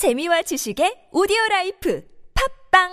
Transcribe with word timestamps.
재미와 0.00 0.40
지식의 0.40 1.08
오디오 1.12 1.36
라이프 1.50 2.02
팟빵 2.72 2.88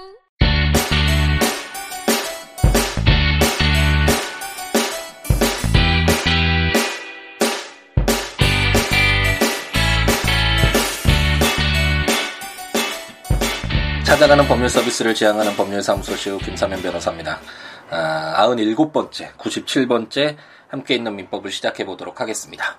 찾아가는 14.06 14.46
법률 14.50 14.68
서비스를 14.68 15.14
지향하는 15.14 15.56
법률사무소 15.56 16.18
시우 16.18 16.38
김삼연 16.40 16.82
변호사입니다. 16.82 17.40
아, 17.90 18.34
97번째, 18.50 19.38
97번째 19.38 20.36
함께 20.68 20.96
읽는 20.96 21.16
민법을 21.16 21.52
시작해 21.52 21.86
보도록 21.86 22.20
하겠습니다. 22.20 22.78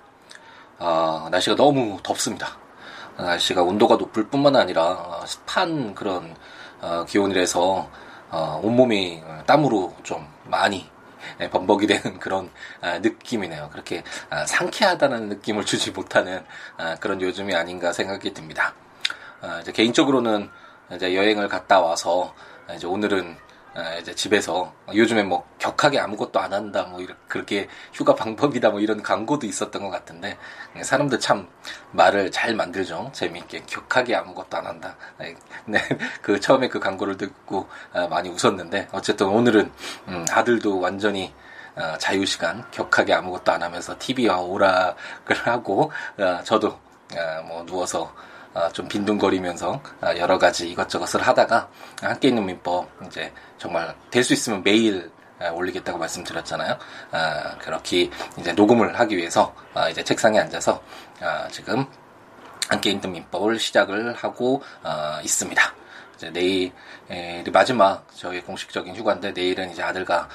아, 0.77 1.29
날씨가 1.31 1.55
너무 1.55 1.97
덥습니다. 2.03 2.68
날씨가 3.23 3.63
온도가 3.63 3.95
높을 3.95 4.27
뿐만 4.27 4.55
아니라 4.55 4.85
어, 4.85 5.25
습한 5.25 5.95
그런 5.95 6.35
어, 6.81 7.05
기온이라서 7.07 7.89
어, 8.31 8.61
온몸이 8.63 9.23
땀으로 9.45 9.95
좀 10.03 10.27
많이 10.45 10.89
예, 11.41 11.49
범벅이 11.49 11.87
되는 11.87 12.19
그런 12.19 12.49
아, 12.81 12.99
느낌이네요. 12.99 13.69
그렇게 13.71 14.03
아, 14.29 14.45
상쾌하다는 14.45 15.29
느낌을 15.29 15.65
주지 15.65 15.91
못하는 15.91 16.43
아, 16.77 16.95
그런 16.95 17.21
요즘이 17.21 17.53
아닌가 17.55 17.93
생각이 17.93 18.33
듭니다. 18.33 18.73
개인적으로는 19.73 20.49
이제 20.93 21.15
여행을 21.15 21.47
갔다 21.47 21.79
와서 21.79 22.33
이제 22.75 22.85
오늘은 22.87 23.37
이제 23.99 24.13
집에서 24.13 24.73
요즘에 24.93 25.23
뭐 25.23 25.47
격하게 25.59 25.99
아무것도 25.99 26.39
안 26.39 26.51
한다 26.51 26.83
뭐 26.83 26.99
이렇게 26.99 27.19
그렇게 27.27 27.67
휴가 27.93 28.15
방법이다 28.15 28.71
뭐 28.71 28.79
이런 28.79 29.01
광고도 29.01 29.45
있었던 29.45 29.81
것 29.81 29.89
같은데 29.89 30.37
사람들 30.81 31.19
참 31.19 31.47
말을 31.91 32.31
잘 32.31 32.55
만들죠. 32.55 33.11
재미있게. 33.13 33.63
격하게 33.67 34.15
아무것도 34.15 34.57
안 34.57 34.65
한다. 34.65 34.95
네, 35.65 35.81
그 36.21 36.39
처음에 36.39 36.67
그 36.67 36.79
광고를 36.79 37.17
듣고 37.17 37.67
많이 38.09 38.29
웃었는데 38.29 38.89
어쨌든 38.91 39.27
오늘은 39.27 39.71
음, 40.07 40.25
아들도 40.31 40.79
완전히 40.79 41.33
어, 41.79 41.97
자유 41.97 42.25
시간 42.25 42.63
격하게 42.71 43.13
아무것도 43.13 43.51
안 43.53 43.63
하면서 43.63 43.95
TV와 43.97 44.41
오락을 44.41 45.35
하고 45.45 45.91
어, 46.17 46.41
저도 46.43 46.67
어, 46.67 47.41
뭐 47.47 47.65
누워서 47.65 48.03
어, 48.03 48.13
좀 48.73 48.87
빈둥거리면서 48.87 49.81
어, 50.01 50.07
여러 50.17 50.37
가지 50.37 50.69
이것저것을 50.69 51.21
하다가 51.21 51.69
함께 52.01 52.29
있는 52.29 52.45
민법 52.45 52.89
이제 53.05 53.31
정말 53.57 53.95
될 54.09 54.23
수 54.23 54.33
있으면 54.33 54.63
매일 54.63 55.11
어, 55.39 55.51
올리겠다고 55.53 55.97
말씀드렸잖아요. 55.97 56.77
그렇게 57.59 58.09
이제 58.37 58.51
녹음을 58.53 58.99
하기 58.99 59.15
위해서 59.15 59.53
이제 59.89 60.03
책상에 60.03 60.39
앉아서 60.39 60.81
지금 61.49 61.85
함께 62.67 62.91
있는 62.91 63.11
민법을 63.11 63.57
시작을 63.59 64.13
하고 64.15 64.61
있습니다. 65.23 65.61
이제 66.15 66.29
내일 66.31 66.73
마지막 67.53 68.05
저희 68.13 68.41
공식적인 68.41 68.95
휴가인데 68.95 69.31
내일은 69.31 69.71
이제 69.71 69.81
아들과 69.81 70.27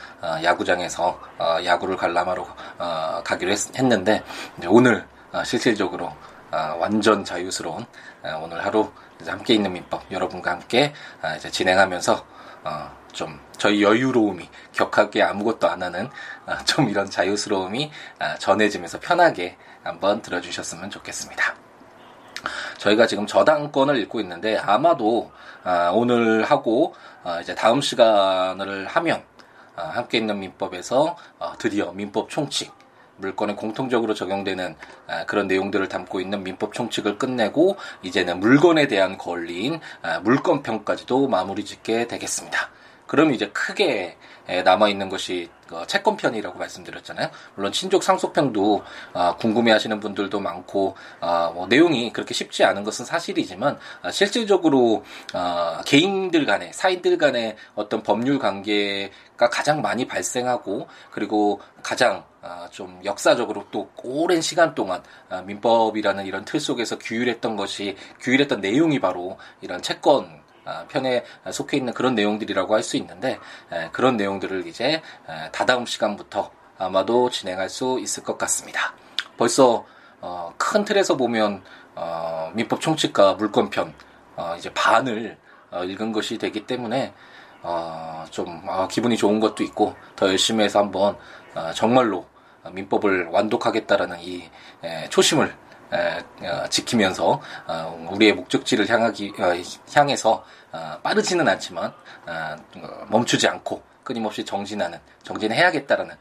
야구장에서 0.43 1.21
야구를 1.65 1.97
관람하러 1.99 3.23
가기로 3.23 3.53
했, 3.53 3.71
는데 3.87 4.23
오늘 4.67 5.07
실질적으로 5.45 6.07
아, 6.09 6.34
완전 6.79 7.25
자유스러운 7.25 7.85
아, 8.23 8.37
오늘 8.37 8.65
하루 8.65 8.91
함께 9.27 9.55
있는 9.55 9.73
민법 9.73 10.11
여러분과 10.11 10.53
함께 10.53 10.93
아, 11.23 11.35
이제 11.37 11.51
진행하면서 11.51 12.27
어, 12.65 12.91
좀 13.13 13.39
저희 13.57 13.83
여유로움이 13.83 14.49
격하게 14.73 15.23
아무것도 15.23 15.69
안 15.69 15.83
하는 15.83 16.11
좀 16.65 16.89
이런 16.89 17.09
자유스러움이 17.09 17.93
전해지면서 18.41 18.99
편하게 18.99 19.57
한번 19.85 20.21
들어주셨으면 20.21 20.91
좋겠습니다. 20.91 21.55
저희가 22.79 23.07
지금 23.07 23.27
저당권을 23.27 23.97
읽고 23.99 24.21
있는데 24.21 24.59
아마도 24.59 25.31
오늘 25.93 26.43
하고 26.43 26.95
이제 27.41 27.55
다음 27.55 27.81
시간을 27.81 28.87
하면 28.89 29.23
함께 29.77 30.19
있는 30.19 30.41
민법에서 30.41 31.17
어, 31.39 31.53
드디어 31.59 31.93
민법 31.93 32.31
총칙 32.31 32.73
물건에 33.17 33.55
공통적으로 33.55 34.15
적용되는 34.15 34.75
아, 35.07 35.25
그런 35.27 35.47
내용들을 35.47 35.89
담고 35.89 36.21
있는 36.21 36.43
민법 36.43 36.73
총칙을 36.73 37.19
끝내고 37.19 37.77
이제는 38.03 38.41
물건에 38.41 38.87
대한 38.87 39.19
권리인 39.19 39.81
아, 40.03 40.21
물건평까지도 40.21 41.29
마무리 41.29 41.65
짓게 41.65 42.07
되겠습니다. 42.09 42.71
그럼 43.07 43.33
이제 43.33 43.51
크게 43.51 44.17
남아 44.65 44.89
있는 44.89 45.09
것이 45.09 45.49
그 45.69 45.87
채권편이라고 45.87 46.59
말씀드렸잖아요. 46.59 47.31
물론 47.55 47.71
친족 47.71 48.03
상속편도 48.03 48.83
아, 49.13 49.37
궁금해하시는 49.37 50.01
분들도 50.01 50.41
많고 50.41 50.97
뭐 51.21 51.67
내용이 51.69 52.13
그렇게 52.13 52.35
쉽지 52.35 52.65
않은 52.65 52.83
것은 52.83 53.05
사실이지만 53.05 53.79
실질적으로 54.11 55.05
개인들 55.87 56.47
간의 56.47 56.73
사인들 56.73 57.19
간의 57.19 57.57
어떤 57.75 58.03
법률 58.03 58.39
관계가 58.39 59.51
가장 59.51 59.81
많이 59.81 60.07
발생하고 60.07 60.89
그리고 61.11 61.61
가장 61.83 62.25
좀 62.71 63.01
역사적으로 63.05 63.67
또 63.71 63.91
오랜 64.03 64.41
시간 64.41 64.75
동안 64.75 65.03
민법이라는 65.47 66.27
이런 66.27 66.45
틀 66.45 66.61
속에서 66.61 66.99
규율했던 66.99 67.57
것이 67.57 67.97
규율했던 68.21 68.61
내용이 68.61 69.01
바로 69.01 69.39
이런 69.61 69.81
채권 69.83 70.43
아, 70.67 70.87
편에 70.89 71.25
속해 71.53 71.77
있는 71.77 71.93
그런 71.93 72.15
내용들이라고 72.15 72.75
할 72.75 72.83
수 72.83 72.97
있는데 72.97 73.39
그런 73.93 74.17
내용들을 74.17 74.67
이제 74.67 75.03
다다음 75.53 75.85
시간부터 75.87 76.51
아마도 76.79 77.31
진행할 77.31 77.69
수 77.69 77.99
있을 78.01 78.23
것 78.23 78.37
같습니다. 78.39 78.95
벌써 79.37 79.85
어, 80.21 80.55
큰 80.57 80.85
틀에서 80.85 81.17
보면 81.17 81.63
어, 81.95 82.51
민법 82.55 82.81
총칙과 82.81 83.35
물권편 83.35 83.95
어, 84.37 84.55
이제 84.57 84.73
반을 84.73 85.37
읽은 85.87 86.13
것이 86.13 86.39
되기 86.39 86.67
때문에 86.67 87.13
좀 88.31 88.63
기분이 88.91 89.17
좋은 89.17 89.41
것도 89.41 89.65
있고 89.65 89.97
더 90.15 90.29
열심히 90.29 90.63
해서 90.63 90.79
한번 90.79 91.17
정말로 91.75 92.27
민법을 92.73 93.29
완독하겠다라는 93.31 94.19
이 94.21 94.49
초심을 95.11 95.55
어, 95.95 96.69
지키면서 96.69 97.41
어, 97.67 98.09
우리의 98.11 98.33
목적지를 98.35 98.89
향하기 98.89 99.35
어, 99.39 99.53
향해서 99.95 100.45
빠르지는 101.05 101.47
않지만 101.47 101.93
멈추지 103.09 103.47
않고 103.47 103.81
끊임없이 104.05 104.45
정진하는 104.45 105.01
정진해야겠다라는 105.23 106.15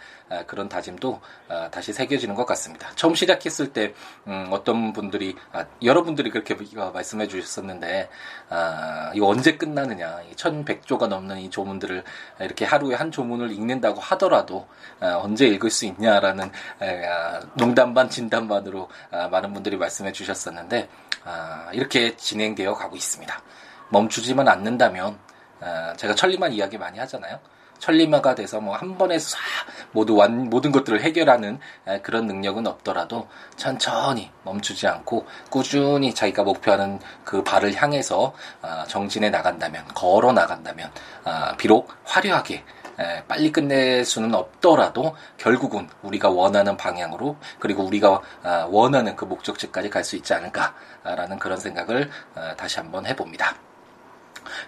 그런 0.47 0.69
다짐도 0.69 1.21
다시 1.69 1.93
새겨지는 1.93 2.33
것 2.33 2.45
같습니다. 2.45 2.89
처음 2.95 3.13
시작했을 3.13 3.73
때 3.73 3.93
음, 4.25 4.47
어떤 4.49 4.93
분들이 4.93 5.35
여러분들이 5.83 6.31
그렇게 6.31 6.55
말씀해 6.75 7.27
주셨었는데 7.27 8.09
이거 9.13 9.27
언제 9.27 9.57
끝나느냐 9.57 10.21
1100조가 10.35 11.07
넘는 11.07 11.39
이 11.39 11.49
조문들을 11.49 12.03
이렇게 12.39 12.65
하루에 12.65 12.95
한 12.95 13.11
조문을 13.11 13.51
읽는다고 13.51 13.99
하더라도 13.99 14.67
언제 14.99 15.45
읽을 15.47 15.69
수 15.69 15.85
있냐라는 15.85 16.49
농담 17.55 17.93
반 17.93 18.09
진담 18.09 18.47
반으로 18.47 18.89
많은 19.11 19.53
분들이 19.53 19.77
말씀해 19.77 20.13
주셨었는데 20.13 20.89
이렇게 21.73 22.15
진행되어 22.15 22.73
가고 22.73 22.95
있습니다. 22.95 23.41
멈추지만 23.89 24.47
않는다면 24.47 25.19
제가 25.97 26.15
천리만 26.15 26.53
이야기 26.53 26.77
많이 26.77 26.97
하잖아요. 26.99 27.39
천리마가 27.79 28.35
돼서 28.35 28.59
뭐 28.59 28.73
한 28.75 28.97
번에 28.97 29.17
싹 29.19 29.39
모두 29.91 30.15
완, 30.15 30.49
모든 30.49 30.71
것들을 30.71 31.01
해결하는 31.01 31.59
그런 32.01 32.27
능력은 32.27 32.67
없더라도 32.67 33.27
천천히 33.55 34.31
멈추지 34.43 34.87
않고 34.87 35.25
꾸준히 35.49 36.13
자기가 36.13 36.43
목표하는 36.43 36.99
그 37.23 37.43
발을 37.43 37.73
향해서 37.75 38.33
아, 38.61 38.85
정진해 38.87 39.29
나간다면 39.29 39.85
걸어 39.93 40.31
나간다면 40.33 40.91
아, 41.23 41.55
비록 41.57 41.89
화려하게 42.03 42.63
빨리 43.27 43.51
끝낼 43.51 44.05
수는 44.05 44.35
없더라도 44.35 45.15
결국은 45.37 45.89
우리가 46.03 46.29
원하는 46.29 46.77
방향으로 46.77 47.37
그리고 47.59 47.83
우리가 47.83 48.21
아, 48.43 48.67
원하는 48.69 49.15
그 49.15 49.25
목적지까지 49.25 49.89
갈 49.89 50.03
수 50.03 50.15
있지 50.15 50.33
않을까라는 50.33 51.39
그런 51.39 51.57
생각을 51.57 52.09
다시 52.57 52.79
한번 52.79 53.05
해봅니다. 53.05 53.55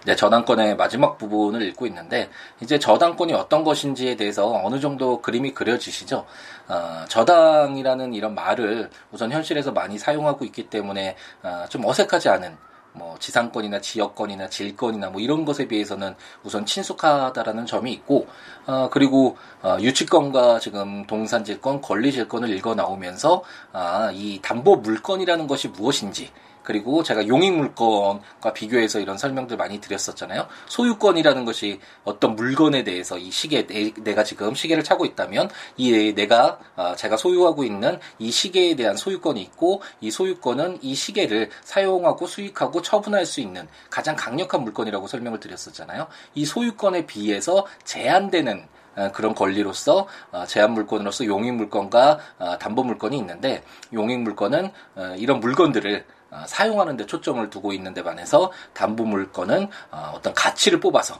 이제 0.02 0.16
저당권의 0.16 0.76
마지막 0.76 1.18
부분을 1.18 1.62
읽고 1.62 1.86
있는데 1.86 2.28
이제 2.60 2.78
저당권이 2.78 3.32
어떤 3.34 3.64
것인지에 3.64 4.16
대해서 4.16 4.52
어느 4.64 4.80
정도 4.80 5.20
그림이 5.20 5.52
그려지시죠. 5.54 6.24
어, 6.68 7.04
저당이라는 7.08 8.14
이런 8.14 8.34
말을 8.34 8.90
우선 9.12 9.32
현실에서 9.32 9.72
많이 9.72 9.98
사용하고 9.98 10.44
있기 10.44 10.68
때문에 10.68 11.16
어, 11.42 11.64
좀 11.68 11.84
어색하지 11.84 12.28
않은 12.28 12.56
뭐 12.96 13.16
지상권이나 13.18 13.80
지역권이나 13.80 14.48
질권이나 14.48 15.10
뭐 15.10 15.20
이런 15.20 15.44
것에 15.44 15.68
비해서는 15.68 16.14
우선 16.42 16.64
친숙하다라는 16.64 17.66
점이 17.66 17.92
있고 17.92 18.26
어 18.66 18.88
그리고 18.90 19.36
어 19.62 19.76
유치권과 19.80 20.60
지금 20.60 21.06
동산질권, 21.06 21.82
권리질권을 21.82 22.48
읽어 22.56 22.74
나오면서 22.74 23.42
아 23.72 24.10
이 24.14 24.40
담보 24.42 24.76
물건이라는 24.76 25.46
것이 25.46 25.68
무엇인지 25.68 26.30
그리고 26.66 27.04
제가 27.04 27.28
용익물건과 27.28 28.52
비교해서 28.52 28.98
이런 28.98 29.16
설명들 29.16 29.56
많이 29.56 29.80
드렸었잖아요. 29.80 30.48
소유권이라는 30.66 31.44
것이 31.44 31.78
어떤 32.02 32.34
물건에 32.34 32.82
대해서 32.82 33.18
이 33.18 33.30
시계 33.30 33.68
내, 33.68 34.14
가 34.14 34.24
지금 34.24 34.52
시계를 34.52 34.82
차고 34.82 35.04
있다면 35.04 35.48
이 35.76 36.12
내가 36.14 36.58
어, 36.74 36.96
제가 36.96 37.16
소유하고 37.16 37.62
있는 37.62 38.00
이 38.18 38.32
시계에 38.32 38.74
대한 38.74 38.96
소유권이 38.96 39.40
있고 39.42 39.80
이 40.00 40.10
소유권은 40.10 40.80
이 40.82 40.96
시계를 40.96 41.50
사용하고 41.62 42.26
수익하고 42.26 42.82
처분할 42.82 43.26
수 43.26 43.40
있는 43.40 43.68
가장 43.88 44.16
강력한 44.16 44.64
물건이라고 44.64 45.06
설명을 45.06 45.38
드렸었잖아요. 45.38 46.08
이 46.34 46.44
소유권에 46.44 47.06
비해서 47.06 47.64
제한되는 47.84 48.66
어, 48.96 49.12
그런 49.12 49.34
권리로서 49.34 50.08
어, 50.32 50.46
제한 50.46 50.72
물건으로서 50.72 51.26
용익 51.26 51.54
물건과 51.54 52.18
어, 52.38 52.58
담보 52.58 52.82
물건이 52.82 53.16
있는데 53.18 53.62
용익 53.92 54.20
물건은 54.20 54.70
이런 55.18 55.40
물건들을 55.40 56.04
사용하는 56.46 56.96
데 56.96 57.06
초점을 57.06 57.48
두고 57.50 57.72
있는 57.72 57.94
데 57.94 58.02
반해서 58.02 58.50
담보 58.74 59.04
물건은 59.04 59.68
어떤 60.14 60.34
가치를 60.34 60.80
뽑아서 60.80 61.18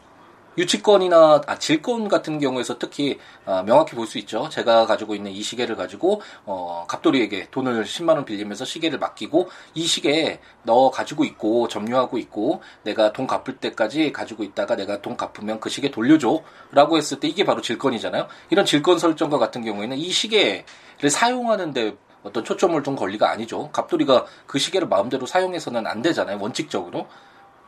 유치권이나 0.58 1.42
아, 1.46 1.58
질권 1.58 2.08
같은 2.08 2.38
경우에서 2.38 2.78
특히 2.78 3.18
아, 3.44 3.62
명확히 3.62 3.94
볼 3.94 4.06
수 4.06 4.18
있죠. 4.18 4.48
제가 4.48 4.86
가지고 4.86 5.16
있는 5.16 5.32
이 5.32 5.42
시계를 5.42 5.74
가지고 5.74 6.22
어, 6.44 6.84
갑돌이에게 6.88 7.48
돈을 7.50 7.82
10만 7.84 8.10
원 8.10 8.24
빌리면서 8.24 8.64
시계를 8.64 9.00
맡기고 9.00 9.50
이 9.74 9.84
시계 9.84 10.40
너 10.62 10.90
가지고 10.90 11.24
있고 11.24 11.66
점유하고 11.66 12.18
있고 12.18 12.62
내가 12.84 13.12
돈 13.12 13.26
갚을 13.26 13.56
때까지 13.58 14.12
가지고 14.12 14.44
있다가 14.44 14.76
내가 14.76 15.02
돈 15.02 15.16
갚으면 15.16 15.58
그 15.58 15.68
시계 15.68 15.90
돌려줘라고 15.90 16.96
했을 16.96 17.18
때 17.18 17.26
이게 17.26 17.44
바로 17.44 17.60
질권이잖아요. 17.60 18.28
이런 18.50 18.64
질권 18.64 19.00
설정과 19.00 19.38
같은 19.38 19.64
경우에는 19.64 19.96
이 19.96 20.10
시계를 20.10 21.10
사용하는데 21.10 21.96
어떤 22.26 22.44
초점을 22.44 22.80
둔 22.82 22.96
권리가 22.96 23.30
아니죠. 23.30 23.70
갑돌이가 23.72 24.26
그 24.46 24.58
시계를 24.58 24.88
마음대로 24.88 25.26
사용해서는 25.26 25.86
안 25.86 26.02
되잖아요. 26.02 26.38
원칙적으로. 26.40 27.06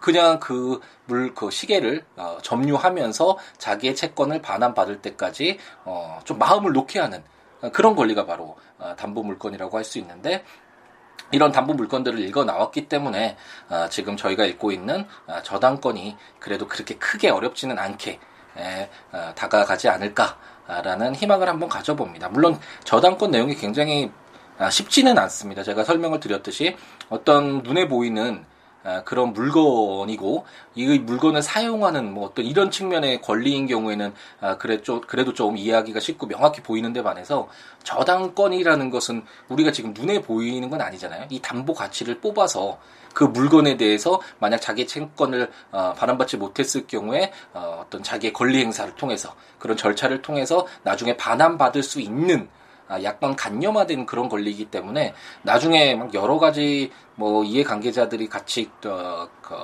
그냥 0.00 0.38
그 0.38 0.80
물, 1.06 1.34
그 1.34 1.50
시계를 1.50 2.04
어, 2.16 2.38
점유하면서 2.42 3.38
자기의 3.58 3.96
채권을 3.96 4.42
반환받을 4.42 5.02
때까지 5.02 5.58
어, 5.84 6.20
좀 6.24 6.38
마음을 6.38 6.72
놓게 6.72 7.00
하는 7.00 7.22
그런 7.72 7.96
권리가 7.96 8.24
바로 8.26 8.56
어, 8.78 8.94
담보 8.96 9.22
물건이라고 9.24 9.76
할 9.76 9.84
수 9.84 9.98
있는데 9.98 10.44
이런 11.30 11.52
담보 11.52 11.74
물건들을 11.74 12.18
읽어 12.20 12.44
나왔기 12.44 12.88
때문에 12.88 13.36
어, 13.68 13.88
지금 13.90 14.16
저희가 14.16 14.44
읽고 14.44 14.72
있는 14.72 15.06
어, 15.26 15.42
저당권이 15.42 16.16
그래도 16.38 16.66
그렇게 16.68 16.94
크게 16.94 17.30
어렵지는 17.30 17.78
않게 17.78 18.20
에, 18.56 18.90
어, 19.12 19.32
다가가지 19.34 19.88
않을까라는 19.88 21.14
희망을 21.16 21.48
한번 21.48 21.68
가져봅니다. 21.68 22.28
물론 22.28 22.58
저당권 22.84 23.30
내용이 23.32 23.54
굉장히 23.56 24.10
아, 24.27 24.27
쉽지는 24.70 25.18
않습니다. 25.18 25.62
제가 25.62 25.84
설명을 25.84 26.20
드렸듯이 26.20 26.76
어떤 27.08 27.62
눈에 27.62 27.88
보이는 27.88 28.44
아, 28.84 29.02
그런 29.02 29.32
물건이고 29.32 30.46
이 30.76 30.98
물건을 30.98 31.42
사용하는 31.42 32.14
뭐 32.14 32.26
어떤 32.26 32.44
이런 32.44 32.70
측면의 32.70 33.20
권리인 33.20 33.66
경우에는 33.66 34.14
아, 34.40 34.56
그래 34.56 34.80
좀 34.82 35.00
그래도 35.00 35.34
좀 35.34 35.56
이해하기가 35.56 36.00
쉽고 36.00 36.26
명확히 36.26 36.62
보이는데 36.62 37.02
반해서 37.02 37.48
저당권이라는 37.82 38.90
것은 38.90 39.24
우리가 39.48 39.72
지금 39.72 39.92
눈에 39.92 40.22
보이는 40.22 40.70
건 40.70 40.80
아니잖아요. 40.80 41.26
이 41.28 41.40
담보 41.40 41.74
가치를 41.74 42.20
뽑아서 42.20 42.78
그 43.12 43.24
물건에 43.24 43.76
대해서 43.76 44.20
만약 44.38 44.58
자기 44.58 44.86
채권을 44.86 45.50
어, 45.72 45.92
반환받지 45.94 46.36
못했을 46.36 46.86
경우에 46.86 47.32
어, 47.52 47.82
어떤 47.84 48.02
자기의 48.02 48.32
권리 48.32 48.58
행사를 48.58 48.94
통해서 48.94 49.34
그런 49.58 49.76
절차를 49.76 50.22
통해서 50.22 50.66
나중에 50.84 51.16
반환받을 51.16 51.82
수 51.82 52.00
있는 52.00 52.48
아, 52.48 52.67
약간 53.02 53.36
간념화된 53.36 54.06
그런 54.06 54.28
권리이기 54.28 54.66
때문에 54.66 55.14
나중에 55.42 55.94
막 55.94 56.14
여러 56.14 56.38
가지 56.38 56.90
뭐 57.14 57.44
이해관계자들이 57.44 58.28
같이 58.28 58.70
어, 58.86 59.28
그, 59.42 59.54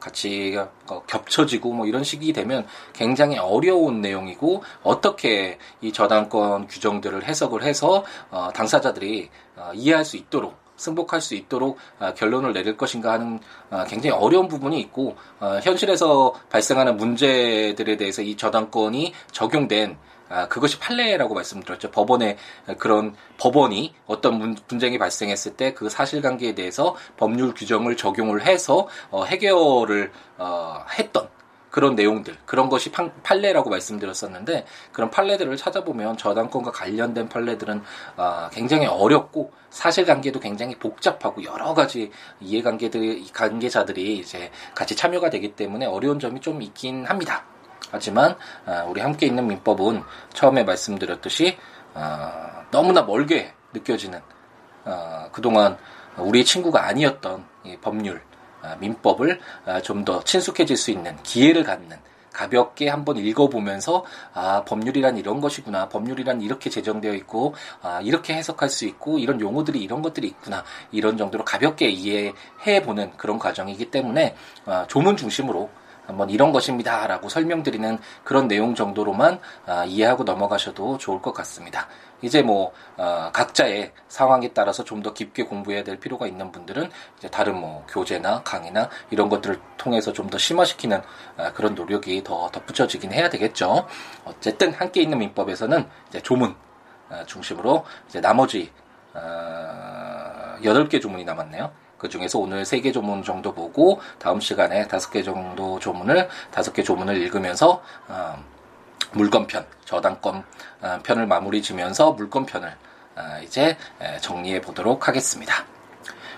같이 0.00 0.56
어, 0.88 1.02
겹쳐지고 1.06 1.72
뭐 1.72 1.86
이런 1.86 2.04
식이 2.04 2.32
되면 2.32 2.66
굉장히 2.92 3.38
어려운 3.38 4.02
내용이고 4.02 4.62
어떻게 4.82 5.58
이 5.80 5.92
저당권 5.92 6.66
규정들을 6.68 7.24
해석을 7.24 7.62
해서 7.62 8.04
어, 8.30 8.50
당사자들이 8.54 9.30
어, 9.56 9.70
이해할 9.74 10.04
수 10.04 10.16
있도록 10.18 10.64
승복할 10.76 11.20
수 11.20 11.34
있도록 11.34 11.78
어, 12.00 12.12
결론을 12.14 12.52
내릴 12.52 12.76
것인가 12.76 13.12
하는 13.12 13.40
어, 13.70 13.84
굉장히 13.88 14.16
어려운 14.16 14.48
부분이 14.48 14.78
있고 14.80 15.16
어, 15.40 15.58
현실에서 15.62 16.34
발생하는 16.50 16.96
문제들에 16.96 17.96
대해서 17.96 18.22
이 18.22 18.36
저당권이 18.36 19.14
적용된 19.32 19.92
아, 19.92 20.13
그것이 20.48 20.78
판례라고 20.78 21.34
말씀드렸죠. 21.34 21.90
법원의 21.90 22.36
그런 22.78 23.14
법원이 23.38 23.94
어떤 24.06 24.38
문, 24.38 24.54
분쟁이 24.66 24.98
발생했을 24.98 25.56
때 25.56 25.74
그 25.74 25.88
사실관계에 25.88 26.54
대해서 26.54 26.96
법률 27.16 27.52
규정을 27.54 27.96
적용을 27.96 28.46
해서 28.46 28.88
어, 29.10 29.24
해결을 29.24 30.10
어, 30.38 30.84
했던 30.98 31.28
그런 31.70 31.96
내용들 31.96 32.36
그런 32.46 32.68
것이 32.68 32.92
판, 32.92 33.12
판례라고 33.24 33.68
말씀드렸었는데 33.68 34.64
그런 34.92 35.10
판례들을 35.10 35.56
찾아보면 35.56 36.16
저당권과 36.16 36.70
관련된 36.70 37.28
판례들은 37.28 37.82
어, 38.16 38.48
굉장히 38.52 38.86
어렵고 38.86 39.52
사실관계도 39.70 40.38
굉장히 40.38 40.76
복잡하고 40.76 41.42
여러 41.42 41.74
가지 41.74 42.12
이해관계들 42.40 43.24
관계자들이 43.32 44.18
이제 44.18 44.52
같이 44.74 44.94
참여가 44.94 45.30
되기 45.30 45.56
때문에 45.56 45.86
어려운 45.86 46.20
점이 46.20 46.40
좀 46.40 46.62
있긴 46.62 47.06
합니다. 47.06 47.44
하지만 47.90 48.36
아, 48.66 48.84
우리 48.84 49.00
함께 49.00 49.26
있는 49.26 49.46
민법은 49.46 50.02
처음에 50.32 50.64
말씀드렸듯이 50.64 51.56
아, 51.94 52.64
너무나 52.70 53.02
멀게 53.02 53.52
느껴지는 53.72 54.20
아, 54.84 55.28
그동안 55.32 55.76
우리의 56.16 56.44
친구가 56.44 56.86
아니었던 56.86 57.44
법률 57.80 58.22
민법을 58.78 59.40
좀 59.82 60.04
더 60.04 60.22
친숙해질 60.22 60.76
수 60.76 60.90
있는 60.90 61.16
기회를 61.22 61.64
갖는 61.64 61.98
가볍게 62.34 62.88
한번 62.88 63.16
읽어보면서 63.16 64.04
아 64.34 64.64
법률이란 64.64 65.16
이런 65.16 65.40
것이구나 65.40 65.88
법률이란 65.88 66.42
이렇게 66.42 66.68
제정되어 66.68 67.14
있고 67.14 67.54
아 67.80 68.00
이렇게 68.02 68.34
해석할 68.34 68.68
수 68.68 68.84
있고 68.84 69.18
이런 69.18 69.40
용어들이 69.40 69.80
이런 69.80 70.02
것들이 70.02 70.26
있구나 70.26 70.64
이런 70.92 71.16
정도로 71.16 71.44
가볍게 71.44 71.88
이해해 71.88 72.82
보는 72.82 73.16
그런 73.16 73.38
과정이기 73.38 73.90
때문에 73.90 74.34
아, 74.66 74.86
조문 74.88 75.16
중심으로 75.16 75.70
한번 76.06 76.30
이런 76.30 76.52
것입니다라고 76.52 77.28
설명드리는 77.28 77.98
그런 78.24 78.48
내용 78.48 78.74
정도로만 78.74 79.40
아, 79.66 79.84
이해하고 79.84 80.24
넘어가셔도 80.24 80.98
좋을 80.98 81.22
것 81.22 81.32
같습니다. 81.32 81.88
이제 82.22 82.42
뭐 82.42 82.72
어, 82.96 83.30
각자의 83.32 83.92
상황에 84.08 84.52
따라서 84.54 84.82
좀 84.84 85.02
더 85.02 85.12
깊게 85.12 85.44
공부해야 85.44 85.84
될 85.84 85.98
필요가 86.00 86.26
있는 86.26 86.50
분들은 86.50 86.88
이제 87.18 87.28
다른 87.28 87.60
뭐 87.60 87.84
교재나 87.88 88.42
강의나 88.42 88.88
이런 89.10 89.28
것들을 89.28 89.60
통해서 89.76 90.12
좀 90.12 90.28
더 90.30 90.38
심화시키는 90.38 91.02
아, 91.36 91.52
그런 91.52 91.74
노력이 91.74 92.24
더 92.24 92.48
덧붙여지긴 92.50 93.12
해야 93.12 93.28
되겠죠. 93.28 93.86
어쨌든 94.24 94.72
함께 94.72 95.02
있는 95.02 95.18
민법에서는 95.18 95.86
이제 96.08 96.20
조문 96.22 96.54
아, 97.10 97.24
중심으로 97.24 97.84
이제 98.08 98.20
나머지 98.20 98.72
어, 99.12 100.56
8개 100.62 101.00
조문이 101.02 101.24
남았네요. 101.24 101.83
그 102.04 102.10
중에서 102.10 102.38
오늘 102.38 102.66
세 102.66 102.82
개 102.82 102.92
조문 102.92 103.22
정도 103.22 103.54
보고 103.54 103.98
다음 104.18 104.38
시간에 104.38 104.86
다섯 104.88 105.10
개 105.10 105.22
정도 105.22 105.78
조문을 105.78 106.28
다섯 106.50 106.74
개 106.74 106.82
조문을 106.82 107.16
읽으면서 107.16 107.82
어, 108.08 108.44
물건편 109.12 109.64
저당권 109.86 110.44
어, 110.82 110.98
편을 111.02 111.26
마무리 111.26 111.62
지면서 111.62 112.12
물건편을 112.12 112.68
어, 113.16 113.22
이제 113.42 113.78
정리해 114.20 114.60
보도록 114.60 115.08
하겠습니다. 115.08 115.64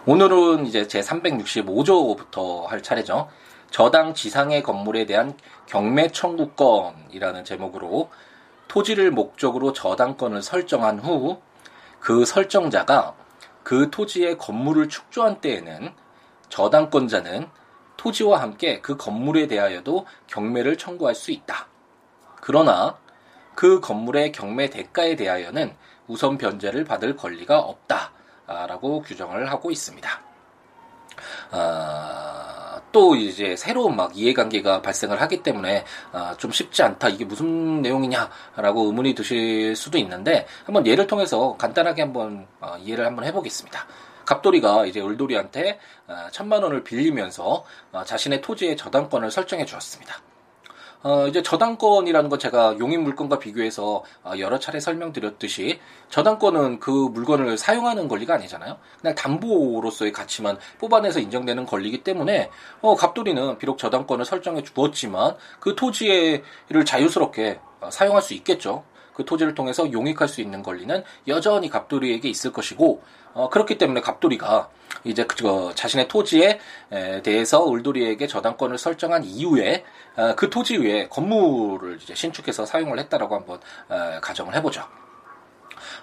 오늘은 0.07 0.67
이제 0.67 0.87
제 0.87 1.01
365조부터 1.01 2.67
할 2.67 2.81
차례죠. 2.81 3.29
저당 3.73 4.15
지상의 4.15 4.63
건물에 4.63 5.05
대한 5.05 5.37
경매 5.67 6.13
청구권이라는 6.13 7.45
제목으로 7.45 8.09
토지를 8.69 9.11
목적으로 9.11 9.73
저당권을 9.73 10.43
설정한 10.43 11.01
후 11.01 11.43
그 12.07 12.25
설정자가 12.25 13.15
그 13.67 13.91
토지의 13.91 14.39
건물을 14.39 14.89
축조한 14.89 15.41
때에는 15.41 15.93
저당권자는 16.51 17.49
토지와 17.97 18.41
함께 18.41 18.81
그 18.81 18.97
건물에 18.97 19.49
대하여도 19.49 20.07
경매를 20.29 20.79
청구할 20.79 21.17
수 21.17 21.33
있다. 21.33 21.67
그러나 22.41 22.97
그 23.57 23.81
건물의 23.81 24.31
경매 24.31 24.71
대가에 24.71 25.17
대하여는 25.17 25.75
우선 26.07 26.39
변제를 26.39 26.85
받을 26.85 27.17
권리가 27.17 27.59
없다 27.59 28.13
라고 28.47 29.03
규정을 29.03 29.51
하고 29.51 29.73
있습니다. 29.73 30.21
아, 31.51 32.66
또 32.97 33.15
이제 33.15 33.57
새로운 33.57 33.95
막 33.95 34.17
이해관계가 34.17 34.81
발생을 34.81 35.21
하기 35.21 35.43
때문에 35.43 35.85
아, 36.13 36.35
좀 36.39 36.51
쉽지 36.51 36.83
않다. 36.83 37.11
이게 37.11 37.27
무슨 37.27 37.83
내용이냐라고 37.83 38.87
의문이 38.87 39.15
드실 39.15 39.77
수도 39.77 39.99
있는데 39.99 40.47
한번 40.65 40.87
예를 40.87 41.07
통해서 41.07 41.59
간단하게 41.59 42.01
한번 42.01 42.47
어, 42.59 42.79
이해를 42.79 43.05
한번 43.05 43.27
해보겠습니다. 43.27 43.87
갑돌이가 44.25 44.87
이제 44.87 45.03
을돌이한테 45.03 45.79
어, 46.09 46.29
천만 46.31 46.63
원을 46.63 46.85
빌리면서 46.85 47.67
어, 47.93 48.03
자신의 48.03 48.41
토지의 48.41 48.79
저당권을 48.79 49.31
설정해 49.31 49.67
주었습니다. 49.67 50.17
어, 51.07 51.29
이제 51.29 51.41
저당권이라는 51.41 52.29
건 52.29 52.37
제가 52.37 52.79
용인 52.81 53.05
물건과 53.05 53.39
비교해서 53.39 54.03
어, 54.25 54.33
여러 54.41 54.59
차례 54.59 54.81
설명드렸듯이 54.81 55.79
저당권은 56.11 56.81
그 56.81 56.91
물건을 56.91 57.57
사용하는 57.57 58.09
권리가 58.09 58.35
아니잖아요. 58.35 58.77
그냥 59.01 59.15
담보로서의 59.15 60.11
가치만 60.11 60.59
뽑아내서 60.81 61.21
인정되는 61.21 61.65
권리이기 61.65 62.03
때문에 62.03 62.51
어, 62.81 62.97
갑돌이는 62.97 63.59
비록 63.59 63.79
저당권을 63.79 64.25
설정해 64.25 64.65
주었지만 64.65 65.37
그 65.61 65.77
토지를 65.77 66.85
자유스럽게 66.85 67.61
어, 67.83 67.89
사용할 67.89 68.21
수 68.21 68.35
있겠죠. 68.35 68.83
그 69.17 69.25
토지를 69.25 69.55
통해서 69.55 69.91
용익할 69.91 70.29
수 70.29 70.43
있는 70.43 70.63
권리는 70.63 71.03
여전히 71.27 71.71
갑돌이에게 71.71 72.29
있을 72.29 72.53
것이고 72.53 73.03
어, 73.33 73.49
그렇기 73.49 73.79
때문에 73.79 74.03
갑돌이가 74.03 74.69
이제 75.05 75.25
그, 75.25 75.73
자신의 75.75 76.09
토지에 76.09 76.59
대해서 77.23 77.73
을돌이에게 77.73 78.27
저당권을 78.27 78.77
설정한 78.77 79.25
이후에 79.25 79.85
어, 80.17 80.35
그 80.37 80.51
토지 80.51 80.77
위에 80.77 81.09
건물을 81.09 81.99
이제 82.03 82.15
신축해서 82.15 82.67
사용을 82.67 82.99
했다라고 82.99 83.35
한번 83.35 83.59
어, 83.89 84.21
가정을 84.21 84.55
해보죠. 84.57 84.83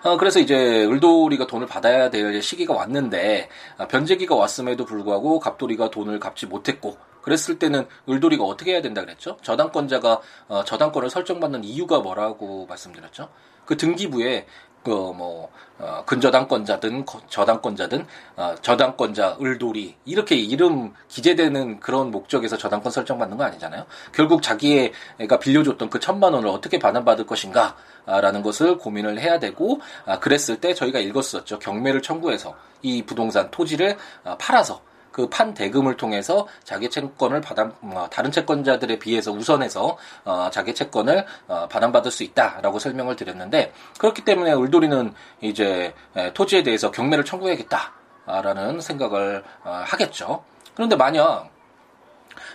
어, 0.04 0.18
그래서 0.18 0.40
이제 0.40 0.86
을돌이가 0.86 1.46
돈을 1.46 1.68
받아야 1.68 2.10
될 2.10 2.42
시기가 2.42 2.74
왔는데 2.74 3.50
어, 3.78 3.88
변제기가 3.88 4.34
왔음에도 4.34 4.86
불구하고 4.86 5.40
갑돌이가 5.40 5.92
돈을 5.92 6.20
갚지 6.20 6.48
못했고 6.48 6.98
그랬을 7.24 7.58
때는 7.58 7.88
을돌이가 8.08 8.44
어떻게 8.44 8.74
해야 8.74 8.82
된다 8.82 9.02
그랬죠? 9.02 9.38
저당권자가 9.42 10.22
어, 10.50 10.64
저당권을 10.64 11.10
설정받는 11.10 11.64
이유가 11.64 12.00
뭐라고 12.00 12.68
말씀드렸죠? 12.68 13.30
그 13.66 13.78
등기부에 13.78 14.46
그뭐 14.84 15.50
어, 15.80 16.04
근저당권자든 16.06 17.06
저당권자든 17.30 18.06
어, 18.36 18.56
저당권자 18.62 19.38
을돌이 19.42 19.96
이렇게 20.06 20.36
이름 20.36 20.94
기재되는 21.08 21.80
그런 21.80 22.12
목적에서 22.12 22.58
저당권 22.58 22.92
설정받는 22.92 23.38
거 23.38 23.46
아니잖아요. 23.46 23.86
결국 24.12 24.44
자기가 24.44 25.40
빌려줬던 25.40 25.90
그 25.90 26.00
천만 26.00 26.34
원을 26.34 26.50
어떻게 26.50 26.78
반환받을 26.78 27.26
것인가 27.26 27.76
라는 28.06 28.44
것을 28.44 28.78
고민을 28.78 29.20
해야 29.20 29.40
되고 29.40 29.80
아, 30.06 30.20
그랬을 30.20 30.60
때 30.60 30.74
저희가 30.74 31.00
읽었었죠. 31.00 31.60
경매를 31.60 32.02
청구해서 32.02 32.56
이 32.82 33.04
부동산 33.04 33.50
토지를 33.50 33.98
아, 34.26 34.38
팔아서 34.38 34.82
그 35.14 35.30
판 35.30 35.54
대금을 35.54 35.96
통해서 35.96 36.48
자기 36.64 36.90
채권을 36.90 37.40
받아 37.40 37.72
어, 37.82 38.08
다른 38.12 38.32
채권자들에 38.32 39.00
비해서 39.00 39.32
우선해서 39.32 39.98
어, 40.26 40.50
자기 40.52 40.74
채권을 40.74 41.26
어, 41.48 41.68
반환받을 41.70 42.12
수 42.12 42.24
있다라고 42.24 42.80
설명을 42.80 43.16
드렸는데 43.16 43.72
그렇기 44.00 44.26
때문에 44.26 44.52
울돌이는 44.52 45.14
이제 45.40 45.94
에, 46.16 46.34
토지에 46.34 46.64
대해서 46.64 46.92
경매를 46.92 47.24
청구해야겠다라는 47.24 48.82
생각을 48.82 49.44
어, 49.64 49.84
하겠죠. 49.86 50.44
그런데 50.74 50.96
만약 50.96 51.50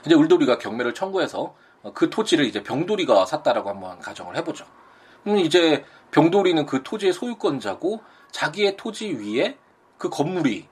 이제 0.04 0.14
울돌이가 0.14 0.58
경매를 0.58 0.94
청구해서 0.94 1.54
어, 1.82 1.92
그 1.94 2.10
토지를 2.10 2.44
이제 2.44 2.62
병돌이가 2.62 3.24
샀다라고 3.24 3.70
한번 3.70 4.00
가정을 4.00 4.36
해보죠. 4.36 4.66
그럼 5.22 5.38
이제 5.38 5.84
병돌이는 6.10 6.66
그 6.66 6.82
토지의 6.82 7.12
소유권자고 7.12 8.00
자기의 8.32 8.76
토지 8.76 9.12
위에 9.12 9.56
그 9.96 10.08
건물이 10.10 10.68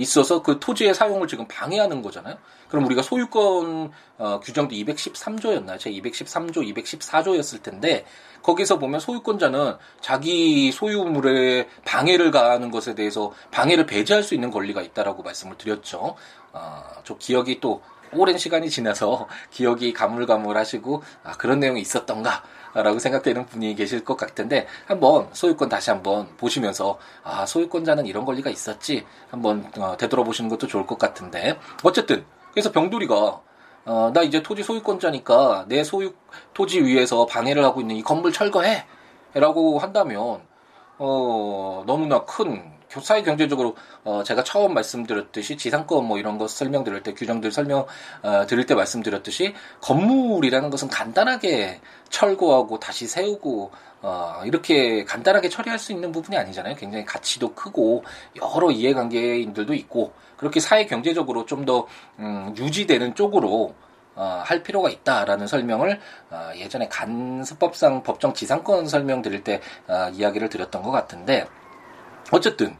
있어서 0.00 0.42
그 0.42 0.58
토지의 0.58 0.94
사용을 0.94 1.28
지금 1.28 1.46
방해하는 1.46 2.00
거잖아요. 2.00 2.36
그럼 2.68 2.86
우리가 2.86 3.02
소유권 3.02 3.92
어, 4.18 4.40
규정도 4.40 4.74
213조였나요? 4.74 5.78
제 5.78 5.90
213조, 5.90 6.56
214조였을 6.74 7.62
텐데 7.62 8.06
거기서 8.42 8.78
보면 8.78 9.00
소유권자는 9.00 9.76
자기 10.00 10.72
소유물에 10.72 11.68
방해를 11.84 12.30
가하는 12.30 12.70
것에 12.70 12.94
대해서 12.94 13.32
방해를 13.50 13.86
배제할 13.86 14.22
수 14.22 14.34
있는 14.34 14.50
권리가 14.50 14.80
있다라고 14.80 15.22
말씀을 15.22 15.58
드렸죠. 15.58 16.16
어, 16.52 16.82
저 17.04 17.16
기억이 17.18 17.60
또 17.60 17.82
오랜 18.12 18.38
시간이 18.38 18.70
지나서 18.70 19.28
기억이 19.50 19.92
가물가물하시고 19.92 21.02
아, 21.24 21.32
그런 21.32 21.60
내용이 21.60 21.80
있었던가 21.80 22.42
라고 22.74 22.98
생각되는 22.98 23.46
분이 23.46 23.74
계실 23.74 24.04
것 24.04 24.16
같은데 24.16 24.66
한번 24.86 25.28
소유권 25.32 25.68
다시 25.68 25.90
한번 25.90 26.28
보시면서 26.36 26.98
아 27.24 27.46
소유권자는 27.46 28.06
이런 28.06 28.24
권리가 28.24 28.50
있었지? 28.50 29.04
한번 29.30 29.70
어, 29.78 29.96
되돌아보시는 29.96 30.48
것도 30.50 30.66
좋을 30.66 30.86
것 30.86 30.98
같은데. 30.98 31.58
어쨌든 31.82 32.24
그래서 32.52 32.70
병돌이가 32.72 33.40
어, 33.86 34.10
나 34.14 34.22
이제 34.22 34.42
토지 34.42 34.62
소유권자니까 34.62 35.66
내 35.68 35.82
소유 35.82 36.12
토지 36.54 36.80
위에서 36.82 37.26
방해를 37.26 37.64
하고 37.64 37.80
있는 37.80 37.96
이 37.96 38.02
건물 38.02 38.32
철거해! 38.32 38.84
라고 39.34 39.78
한다면 39.78 40.42
어, 40.98 41.82
너무나 41.86 42.24
큰 42.24 42.79
사회 43.02 43.22
경제적으로 43.22 43.76
어 44.04 44.22
제가 44.24 44.42
처음 44.42 44.74
말씀드렸듯이 44.74 45.56
지상권 45.56 46.06
뭐 46.06 46.18
이런 46.18 46.38
거 46.38 46.48
설명드릴 46.48 47.02
때 47.02 47.14
규정들 47.14 47.52
설명 47.52 47.86
어 48.22 48.46
드릴 48.46 48.66
때 48.66 48.74
말씀드렸듯이 48.74 49.54
건물이라는 49.80 50.70
것은 50.70 50.88
간단하게 50.88 51.80
철거하고 52.08 52.80
다시 52.80 53.06
세우고 53.06 53.70
어 54.02 54.42
이렇게 54.44 55.04
간단하게 55.04 55.48
처리할 55.48 55.78
수 55.78 55.92
있는 55.92 56.10
부분이 56.10 56.36
아니잖아요. 56.36 56.74
굉장히 56.74 57.04
가치도 57.04 57.54
크고 57.54 58.04
여러 58.42 58.70
이해관계인들도 58.70 59.74
있고 59.74 60.12
그렇게 60.36 60.58
사회 60.58 60.86
경제적으로 60.86 61.46
좀더 61.46 61.86
음, 62.18 62.54
유지되는 62.56 63.14
쪽으로 63.14 63.74
어, 64.16 64.42
할 64.44 64.62
필요가 64.62 64.90
있다라는 64.90 65.46
설명을 65.46 66.00
어, 66.30 66.50
예전에 66.56 66.88
간수법상 66.88 68.02
법정 68.02 68.34
지상권 68.34 68.86
설명 68.88 69.22
드릴 69.22 69.44
때 69.44 69.60
어, 69.86 70.10
이야기를 70.12 70.48
드렸던 70.48 70.82
것 70.82 70.90
같은데 70.90 71.46
어쨌든 72.30 72.76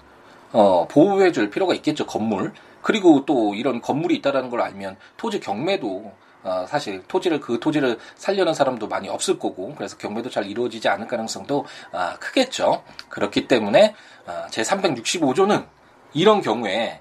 어, 0.53 0.87
보호해 0.89 1.33
줄 1.33 1.51
필요가 1.51 1.75
있겠죠 1.75 2.07
건물. 2.07 2.53
그리고 2.83 3.25
또 3.27 3.55
이런 3.55 3.81
건물이 3.81 4.17
있다라는 4.17 4.49
걸 4.51 4.63
알면 4.63 4.97
토지 5.17 5.39
경매도 5.39 6.13
어, 6.43 6.65
사실 6.67 7.03
토지를 7.07 7.41
그 7.41 7.61
토지를 7.61 7.99
살려는 8.15 8.55
사람도 8.55 8.89
많이 8.89 9.09
없을 9.09 9.39
거고 9.39 9.75
그래서 9.75 9.99
경매도 9.99 10.31
잘 10.31 10.47
이루어지지 10.47 10.89
않을 10.89 11.07
가능성도 11.07 11.67
어, 11.93 12.15
크겠죠. 12.19 12.83
그렇기 13.09 13.47
때문에 13.49 13.95
어, 14.27 14.47
제 14.51 14.63
365조는 14.63 15.67
이런 16.15 16.41
경우에 16.41 17.01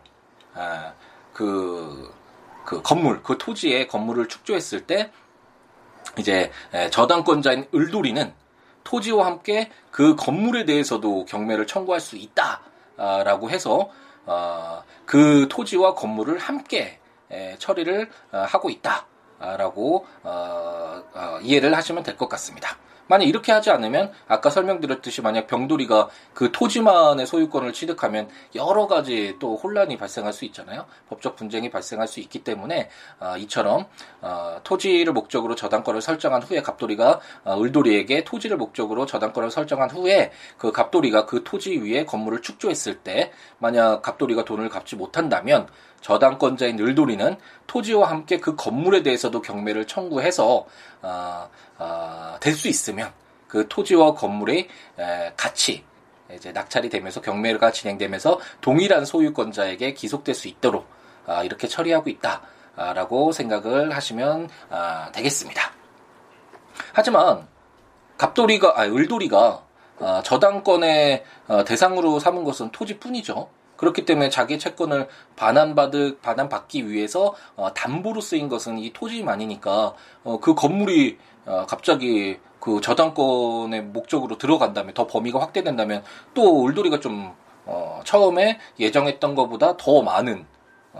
어, 0.55 0.93
그, 1.33 2.13
그 2.65 2.81
건물 2.81 3.23
그 3.23 3.37
토지에 3.37 3.87
건물을 3.87 4.27
축조했을 4.27 4.85
때 4.85 5.11
이제 6.17 6.51
저당권자인 6.91 7.67
을돌이는 7.73 8.33
토지와 8.83 9.25
함께 9.25 9.69
그 9.91 10.15
건물에 10.15 10.65
대해서도 10.65 11.25
경매를 11.25 11.67
청구할 11.67 11.99
수 11.99 12.15
있다라고 12.17 13.49
해서 13.49 13.89
어, 14.25 14.83
그 15.05 15.47
토지와 15.49 15.95
건물을 15.95 16.37
함께 16.37 16.99
처리를 17.59 18.09
어, 18.31 18.37
하고 18.47 18.69
있다라고 18.69 20.05
어, 20.23 21.03
이해를 21.41 21.75
하시면 21.75 22.03
될 22.03 22.17
것 22.17 22.27
같습니다. 22.29 22.77
만약 23.09 23.25
이렇게 23.25 23.51
하지 23.51 23.71
않으면 23.71 24.11
아까 24.27 24.49
설명드렸듯이 24.49 25.21
만약 25.21 25.47
병돌이가 25.47 26.09
그 26.33 26.51
토지만의 26.51 27.25
소유권을 27.25 27.73
취득하면 27.73 28.29
여러 28.55 28.87
가지 28.87 29.35
또 29.39 29.57
혼란이 29.57 29.97
발생할 29.97 30.31
수 30.31 30.45
있잖아요. 30.45 30.85
법적 31.09 31.35
분쟁이 31.35 31.71
발생할 31.71 32.07
수 32.07 32.19
있기 32.19 32.43
때문에 32.43 32.89
어, 33.19 33.35
이처럼 33.37 33.87
어, 34.21 34.61
토지를 34.63 35.11
목적으로 35.11 35.55
저당권을 35.55 36.01
설정한 36.01 36.43
후에 36.43 36.61
갑돌이가 36.61 37.19
어, 37.45 37.59
을돌이에게 37.59 38.23
토지를 38.23 38.57
목적으로 38.57 39.07
저당권을 39.07 39.49
설정한 39.49 39.89
후에 39.89 40.31
그 40.57 40.71
갑돌이가 40.71 41.25
그 41.25 41.43
토지 41.43 41.77
위에 41.77 42.05
건물을 42.05 42.43
축조했을 42.43 42.99
때 42.99 43.31
만약 43.57 44.03
갑돌이가 44.03 44.45
돈을 44.45 44.69
갚지 44.69 44.95
못한다면 44.95 45.67
저당권자인 46.01 46.79
을돌이는 46.79 47.37
토지와 47.67 48.09
함께 48.09 48.37
그 48.37 48.55
건물에 48.55 49.03
대해서도 49.03 49.41
경매를 49.41 49.85
청구해서 49.87 50.65
어, 51.01 51.49
어, 51.77 52.37
될 52.39 52.53
수 52.53 52.67
있으면 52.67 53.11
그 53.47 53.67
토지와 53.67 54.13
건물의 54.13 54.67
에, 54.99 55.33
가치 55.35 55.83
이제 56.33 56.51
낙찰이 56.51 56.89
되면서 56.89 57.21
경매가 57.21 57.71
진행되면서 57.71 58.39
동일한 58.61 59.05
소유권자에게 59.05 59.93
기속될 59.93 60.35
수 60.35 60.47
있도록 60.47 60.87
아, 61.25 61.43
이렇게 61.43 61.67
처리하고 61.67 62.09
있다라고 62.09 63.31
생각을 63.31 63.95
하시면 63.95 64.49
아, 64.69 65.11
되겠습니다. 65.11 65.71
하지만 66.93 67.47
갑돌이가 68.17 68.73
아 68.79 68.85
을돌이가 68.85 69.63
아, 70.01 70.21
저당권의 70.23 71.23
어, 71.47 71.63
대상으로 71.63 72.19
삼은 72.19 72.43
것은 72.43 72.71
토지뿐이죠. 72.71 73.49
그렇기 73.79 74.03
때문에 74.05 74.29
자기 74.29 74.59
채권을 74.59 75.07
반환받을 75.37 76.19
반환받기 76.21 76.89
위해서 76.89 77.33
어, 77.55 77.73
담보로 77.73 78.19
쓰인 78.19 78.49
것은 78.49 78.77
이 78.77 78.91
토지만이니까 78.91 79.93
어, 80.25 80.39
그 80.41 80.53
건물이 80.53 81.17
어, 81.45 81.65
갑자기 81.65 82.37
그 82.59 82.81
저당권의 82.81 83.83
목적으로 83.83 84.37
들어간다면 84.37 84.93
더 84.93 85.07
범위가 85.07 85.39
확대된다면 85.39 86.03
또 86.33 86.61
울돌이가 86.65 86.99
좀 86.99 87.33
어, 87.65 88.01
처음에 88.03 88.59
예정했던 88.79 89.33
것보다 89.33 89.77
더 89.77 90.01
많은 90.01 90.45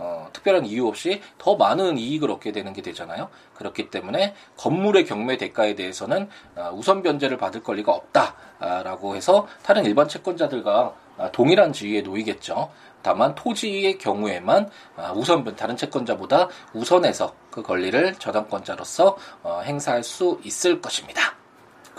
어, 0.00 0.28
특별한 0.32 0.64
이유 0.64 0.88
없이 0.88 1.20
더 1.36 1.56
많은 1.56 1.98
이익을 1.98 2.30
얻게 2.30 2.52
되는 2.52 2.72
게 2.72 2.80
되잖아요. 2.80 3.28
그렇기 3.54 3.90
때문에 3.90 4.34
건물의 4.56 5.04
경매 5.04 5.36
대가에 5.36 5.74
대해서는 5.74 6.28
어, 6.56 6.70
우선 6.74 7.02
변제를 7.02 7.36
받을 7.36 7.62
권리가 7.62 7.92
없다라고 7.92 9.14
해서 9.14 9.46
다른 9.62 9.84
일반 9.84 10.08
채권자들과 10.08 10.94
어, 11.18 11.30
동일한 11.32 11.72
지위에 11.74 12.00
놓이겠죠. 12.00 12.70
다만 13.02 13.34
토지의 13.34 13.98
경우에만 13.98 14.70
어, 14.96 15.12
우선 15.14 15.44
다른 15.54 15.76
채권자보다 15.76 16.48
우선해서 16.72 17.34
그 17.50 17.62
권리를 17.62 18.14
저당권자로서 18.14 19.18
어, 19.42 19.60
행사할 19.62 20.02
수 20.02 20.40
있을 20.44 20.80
것입니다. 20.80 21.39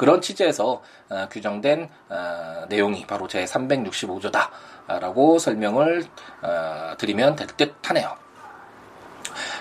그런 0.02 0.20
취지에서 0.20 0.82
어, 1.12 1.28
규정된 1.30 1.88
어, 2.10 2.66
내용이 2.70 3.06
바로 3.06 3.28
제 3.28 3.46
365조다라고 3.46 5.38
설명을 5.38 6.06
어, 6.42 6.96
드리면 6.98 7.36
될 7.36 7.46
듯하네요. 7.46 8.16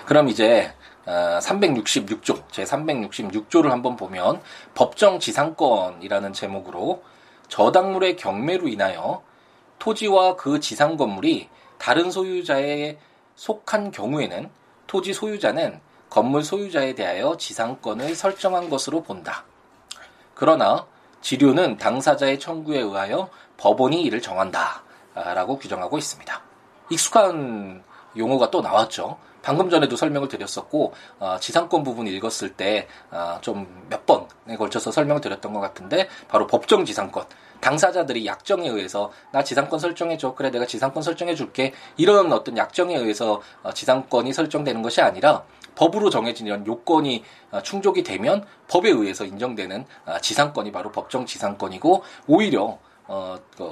그럼 0.07 0.29
이제 0.29 0.73
366조, 1.05 2.45
제 2.49 2.63
366조를 2.63 3.69
한번 3.69 3.95
보면 3.95 4.41
법정 4.73 5.19
지상권이라는 5.19 6.33
제목으로 6.33 7.03
저당물의 7.47 8.15
경매로 8.15 8.67
인하여 8.67 9.21
토지와 9.77 10.37
그 10.37 10.59
지상 10.59 10.97
건물이 10.97 11.49
다른 11.77 12.09
소유자에 12.09 12.97
속한 13.35 13.91
경우에는 13.91 14.49
토지 14.87 15.13
소유자는 15.13 15.79
건물 16.09 16.43
소유자에 16.43 16.95
대하여 16.95 17.37
지상권을 17.37 18.15
설정한 18.15 18.71
것으로 18.71 19.03
본다. 19.03 19.45
그러나 20.41 20.87
지류는 21.21 21.77
당사자의 21.77 22.39
청구에 22.39 22.79
의하여 22.79 23.29
법원이 23.57 24.01
이를 24.01 24.23
정한다. 24.23 24.81
라고 25.13 25.59
규정하고 25.59 25.99
있습니다. 25.99 26.41
익숙한 26.89 27.83
용어가 28.17 28.49
또 28.49 28.61
나왔죠. 28.61 29.19
방금 29.43 29.69
전에도 29.69 29.95
설명을 29.95 30.27
드렸었고 30.29 30.93
어, 31.19 31.37
지상권 31.39 31.83
부분 31.83 32.07
읽었을 32.07 32.53
때 32.53 32.87
좀 33.41 33.67
몇 33.89 34.05
번에 34.05 34.55
걸쳐서 34.57 34.91
설명을 34.91 35.21
드렸던 35.21 35.53
것 35.53 35.59
같은데 35.59 36.07
바로 36.27 36.47
법정 36.47 36.85
지상권 36.85 37.25
당사자들이 37.59 38.25
약정에 38.25 38.67
의해서 38.69 39.11
나 39.31 39.43
지상권 39.43 39.79
설정해 39.79 40.17
줘 40.17 40.33
그래 40.33 40.49
내가 40.49 40.65
지상권 40.65 41.03
설정해 41.03 41.35
줄게 41.35 41.73
이런 41.97 42.31
어떤 42.33 42.57
약정에 42.57 42.95
의해서 42.95 43.41
어, 43.63 43.73
지상권이 43.73 44.33
설정되는 44.33 44.81
것이 44.81 45.01
아니라 45.01 45.43
법으로 45.75 46.09
정해진 46.09 46.47
이런 46.47 46.65
요건이 46.65 47.23
어, 47.51 47.61
충족이 47.61 48.03
되면 48.03 48.45
법에 48.67 48.89
의해서 48.89 49.25
인정되는 49.25 49.85
어, 50.05 50.17
지상권이 50.19 50.71
바로 50.71 50.91
법정 50.91 51.25
지상권이고 51.25 52.03
오히려 52.27 52.77
어, 53.07 53.37
그, 53.57 53.63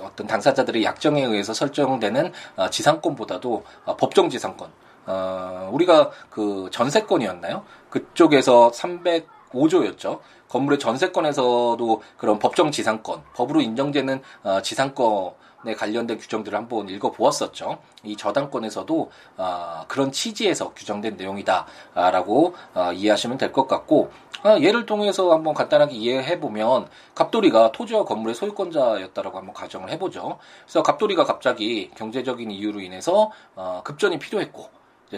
어떤 0.00 0.26
당사자들의 0.26 0.82
약정에 0.82 1.22
의해서 1.22 1.54
설정되는 1.54 2.32
어, 2.56 2.70
지상권보다도 2.70 3.64
어, 3.84 3.96
법정 3.96 4.28
지상권 4.28 4.70
어, 5.06 5.70
우리가 5.72 6.10
그 6.30 6.68
전세권이었나요? 6.72 7.64
그쪽에서 7.90 8.70
305조였죠. 8.72 10.20
건물의 10.48 10.78
전세권에서도 10.78 12.02
그런 12.16 12.38
법정 12.38 12.70
지상권, 12.70 13.22
법으로 13.34 13.60
인정되는 13.60 14.22
어, 14.44 14.62
지상권에 14.62 15.43
관련된 15.72 16.18
규정들을 16.18 16.58
한번 16.58 16.88
읽어보았었죠. 16.90 17.78
이 18.02 18.16
저당권에서도 18.16 19.10
어, 19.38 19.84
그런 19.88 20.12
취지에서 20.12 20.74
규정된 20.74 21.16
내용이다라고 21.16 22.54
어, 22.74 22.92
이해하시면 22.92 23.38
될 23.38 23.52
것 23.54 23.66
같고 23.68 24.10
어, 24.44 24.58
예를 24.60 24.84
통해서 24.84 25.32
한번 25.32 25.54
간단하게 25.54 25.94
이해해 25.94 26.38
보면 26.40 26.88
갑돌이가 27.14 27.72
토지와 27.72 28.04
건물의 28.04 28.34
소유권자였다라고 28.34 29.38
한번 29.38 29.54
가정을 29.54 29.90
해보죠. 29.92 30.38
그래서 30.64 30.82
갑돌이가 30.82 31.24
갑자기 31.24 31.90
경제적인 31.94 32.50
이유로 32.50 32.80
인해서 32.80 33.30
어, 33.54 33.80
급전이 33.84 34.18
필요했고 34.18 34.68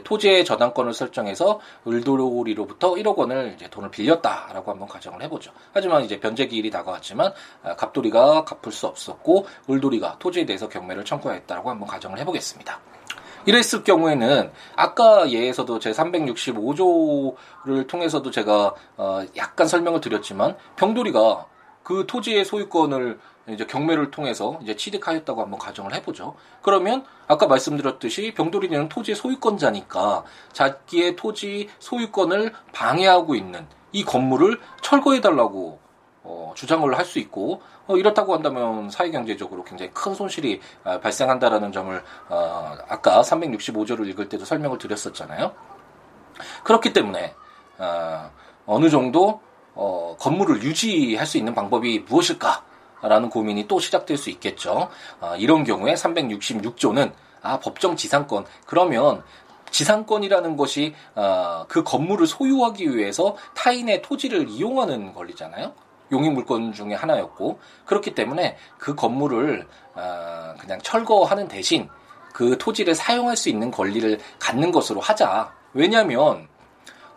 토지의 0.04 0.44
저당권을 0.44 0.92
설정해서 0.92 1.60
을돌이로부터 1.86 2.94
1억 2.94 3.16
원을 3.16 3.52
이제 3.56 3.68
돈을 3.68 3.90
빌렸다라고 3.90 4.70
한번 4.70 4.88
가정을 4.88 5.22
해보죠. 5.22 5.52
하지만 5.72 6.04
이제 6.04 6.20
변제 6.20 6.46
기일이 6.46 6.70
다가왔지만 6.70 7.32
아, 7.62 7.76
갑돌이가 7.76 8.44
갚을 8.44 8.72
수 8.72 8.86
없었고 8.86 9.46
을돌이가 9.70 10.16
토지에 10.18 10.44
대해서 10.44 10.68
경매를 10.68 11.04
청구했다라고 11.04 11.70
한번 11.70 11.88
가정을 11.88 12.18
해보겠습니다. 12.18 12.80
이랬을 13.46 13.84
경우에는 13.84 14.50
아까 14.74 15.30
예에서도 15.30 15.78
제 15.78 15.92
365조를 15.92 17.86
통해서도 17.86 18.30
제가 18.32 18.74
어 18.96 19.24
약간 19.36 19.68
설명을 19.68 20.00
드렸지만 20.00 20.56
병돌이가 20.74 21.46
그 21.84 22.04
토지의 22.08 22.44
소유권을 22.44 23.20
이제 23.48 23.64
경매를 23.64 24.10
통해서 24.10 24.58
이제 24.62 24.74
취득하였다고 24.74 25.42
한번 25.42 25.58
가정을 25.58 25.94
해보죠. 25.94 26.34
그러면 26.62 27.04
아까 27.28 27.46
말씀드렸듯이 27.46 28.34
병돌이는 28.34 28.88
토지 28.88 29.14
소유권자니까 29.14 30.24
자기의 30.52 31.16
토지 31.16 31.68
소유권을 31.78 32.52
방해하고 32.72 33.34
있는 33.34 33.66
이 33.92 34.04
건물을 34.04 34.60
철거해달라고 34.82 35.78
어, 36.24 36.52
주장을 36.56 36.92
할 36.98 37.04
수 37.04 37.20
있고 37.20 37.62
어, 37.86 37.96
이렇다고 37.96 38.34
한다면 38.34 38.90
사회경제적으로 38.90 39.62
굉장히 39.62 39.92
큰 39.92 40.12
손실이 40.14 40.60
어, 40.82 40.98
발생한다라는 40.98 41.70
점을 41.70 42.02
어, 42.28 42.76
아까 42.88 43.22
365조를 43.22 44.08
읽을 44.08 44.28
때도 44.28 44.44
설명을 44.44 44.78
드렸었잖아요. 44.78 45.52
그렇기 46.64 46.92
때문에 46.92 47.34
어, 47.78 48.30
어느 48.66 48.90
정도 48.90 49.40
어, 49.74 50.16
건물을 50.18 50.62
유지할 50.62 51.26
수 51.26 51.38
있는 51.38 51.54
방법이 51.54 52.00
무엇일까? 52.08 52.64
라는 53.02 53.28
고민이 53.28 53.68
또 53.68 53.78
시작될 53.78 54.16
수 54.16 54.30
있겠죠. 54.30 54.88
아, 55.20 55.36
이런 55.36 55.64
경우에 55.64 55.94
366조는 55.94 57.12
아, 57.42 57.60
법정 57.60 57.96
지상권. 57.96 58.46
그러면 58.66 59.22
지상권이라는 59.70 60.56
것이 60.56 60.94
아, 61.14 61.66
그 61.68 61.82
건물을 61.82 62.26
소유하기 62.26 62.96
위해서 62.96 63.36
타인의 63.54 64.02
토지를 64.02 64.48
이용하는 64.48 65.12
권리잖아요. 65.12 65.72
용익물권 66.12 66.72
중에 66.72 66.94
하나였고 66.94 67.58
그렇기 67.84 68.14
때문에 68.14 68.56
그 68.78 68.94
건물을 68.94 69.66
아, 69.94 70.54
그냥 70.58 70.80
철거하는 70.82 71.48
대신 71.48 71.88
그 72.32 72.58
토지를 72.58 72.94
사용할 72.94 73.36
수 73.36 73.48
있는 73.48 73.70
권리를 73.70 74.18
갖는 74.38 74.70
것으로 74.70 75.00
하자. 75.00 75.52
왜냐하면 75.72 76.48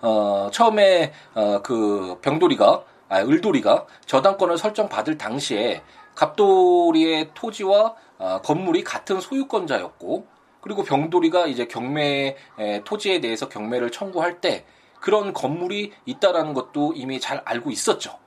어, 0.02 0.50
처음에 0.52 1.12
어, 1.34 1.62
그 1.62 2.18
병돌이가 2.22 2.84
아, 3.10 3.22
을돌이가 3.22 3.86
저당권을 4.06 4.58
설정받을 4.58 5.18
당시에 5.18 5.82
갑돌이의 6.16 7.32
토지와 7.34 7.96
어, 8.20 8.42
건물이 8.42 8.84
같은 8.84 9.20
소유권자였고 9.20 10.28
그리고 10.62 10.84
병돌이가 10.84 11.48
이제 11.48 11.66
경매 11.68 12.36
에, 12.58 12.84
토지에 12.84 13.22
대해서 13.22 13.48
경매를 13.50 13.92
청구할 13.92 14.42
때 14.42 14.66
그런 15.00 15.34
건물이 15.34 15.94
있다라는 16.06 16.54
것도 16.54 16.94
이미 16.96 17.20
잘 17.20 17.42
알고 17.46 17.72
있었죠. 17.72 18.18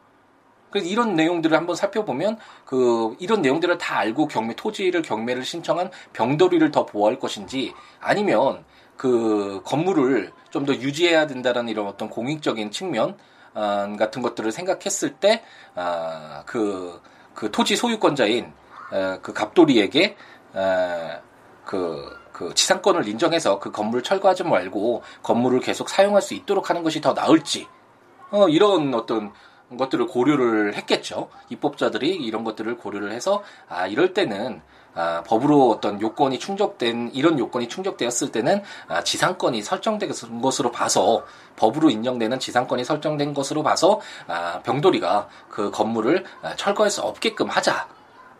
그래서 0.71 0.89
이런 0.89 1.15
내용들을 1.15 1.55
한번 1.55 1.77
살펴보면 1.77 2.39
그 2.65 3.15
이런 3.21 3.43
내용들을 3.43 3.77
다 3.77 3.99
알고 3.99 4.29
경매 4.29 4.55
토지를 4.57 5.03
경매를 5.03 5.45
신청한 5.45 5.91
병돌이를 6.15 6.71
더 6.71 6.87
보호할 6.87 7.19
것인지 7.19 7.75
아니면 8.01 8.65
그 8.97 9.61
건물을 9.65 10.33
좀 10.51 10.65
더 10.65 10.75
유지해야 10.75 11.27
된다는 11.27 11.69
이런 11.69 11.87
어떤 11.87 12.09
공익적인 12.09 12.71
측면 12.71 13.11
어, 13.11 13.42
같은 13.55 14.23
것들을 14.23 14.51
생각했을 14.53 15.15
때, 15.15 15.43
어, 15.75 16.43
그, 16.47 17.01
그 17.35 17.51
토지 17.51 17.77
소유권자인, 17.77 18.53
어, 18.93 19.19
그 19.23 19.33
갑돌이에게, 19.33 20.17
그, 21.65 22.23
그 22.33 22.55
지상권을 22.55 23.07
인정해서 23.09 23.59
그 23.59 23.71
건물을 23.71 24.03
철거하지 24.03 24.45
말고 24.45 25.03
건물을 25.23 25.61
계속 25.61 25.89
사용할 25.89 26.23
수 26.23 26.35
있도록 26.35 26.71
하는 26.71 26.83
것이 26.83 27.01
더 27.01 27.13
나을지, 27.13 27.69
어, 28.31 28.49
이런 28.49 28.95
어떤 28.95 29.33
것들을 29.77 30.07
고려를 30.07 30.75
했겠죠. 30.75 31.29
입법자들이 31.49 32.17
이런 32.17 32.45
것들을 32.45 32.77
고려를 32.77 33.13
해서, 33.13 33.43
아, 33.69 33.87
이럴 33.87 34.13
때는 34.13 34.61
아, 34.95 35.23
법으로 35.27 35.71
어떤 35.71 36.01
요건이 36.01 36.39
충족된 36.39 37.11
이런 37.15 37.39
요건이 37.39 37.69
충족되었을 37.69 38.33
때는 38.33 38.63
아, 38.89 39.03
지상권이 39.03 39.63
설정된 39.63 40.11
것으로 40.43 40.71
봐서 40.71 41.25
법으로 41.57 41.91
인정되는 41.91 42.39
지상권이 42.39 42.85
설정된 42.85 43.35
것으로 43.35 43.63
봐서 43.63 44.01
아, 44.27 44.61
병돌이가 44.63 45.29
그 45.49 45.71
건물을 45.71 46.25
아, 46.43 46.57
철거할 46.57 46.91
수 46.91 47.03
없게끔 47.03 47.49
하자. 47.49 47.89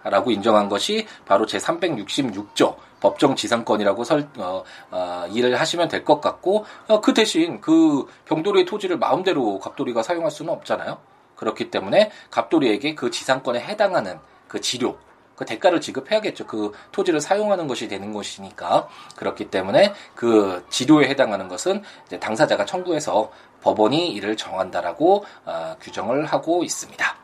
라고 0.05 0.33
인정한 0.33 0.69
것이 0.69 1.07
바로 1.25 1.47
제 1.47 1.59
366조 1.59 2.75
법정 2.99 3.37
지상권이라고 3.37 4.03
설, 4.03 4.29
어, 4.37 4.65
어, 4.91 5.27
일을 5.31 5.61
하시면 5.61 5.87
될 5.89 6.05
것 6.05 6.21
같고 6.21 6.65
어, 6.89 7.01
그 7.01 7.15
대신 7.15 7.61
그 7.61 8.07
병돌이의 8.25 8.65
토지를 8.65 8.99
마음대로 8.99 9.61
갑돌이가 9.61 10.03
사용할 10.03 10.33
수는 10.33 10.53
없잖아요. 10.53 10.99
그렇기 11.37 11.71
때문에 11.71 12.11
갑돌이에게 12.33 12.97
그 12.97 13.13
지상권에 13.13 13.61
해당하는 13.61 14.19
그 14.49 14.61
지료 14.61 14.99
그 15.37 15.45
대가를 15.45 15.81
지급해야겠죠. 15.81 16.47
그 16.47 16.73
토지를 16.93 17.21
사용하는 17.21 17.67
것이 17.67 17.89
되는 17.89 18.13
것이니까 18.13 18.89
그렇기 19.17 19.51
때문에 19.51 19.93
그 20.15 20.65
지도에 20.71 21.09
해당하는 21.09 21.49
것은 21.49 21.83
당사자가 22.21 22.65
청구해서 22.65 23.31
법원이 23.63 24.13
이를 24.13 24.37
정한다라고 24.37 25.25
어, 25.45 25.77
규정을 25.81 26.27
하고 26.27 26.65
있습니다. 26.65 27.17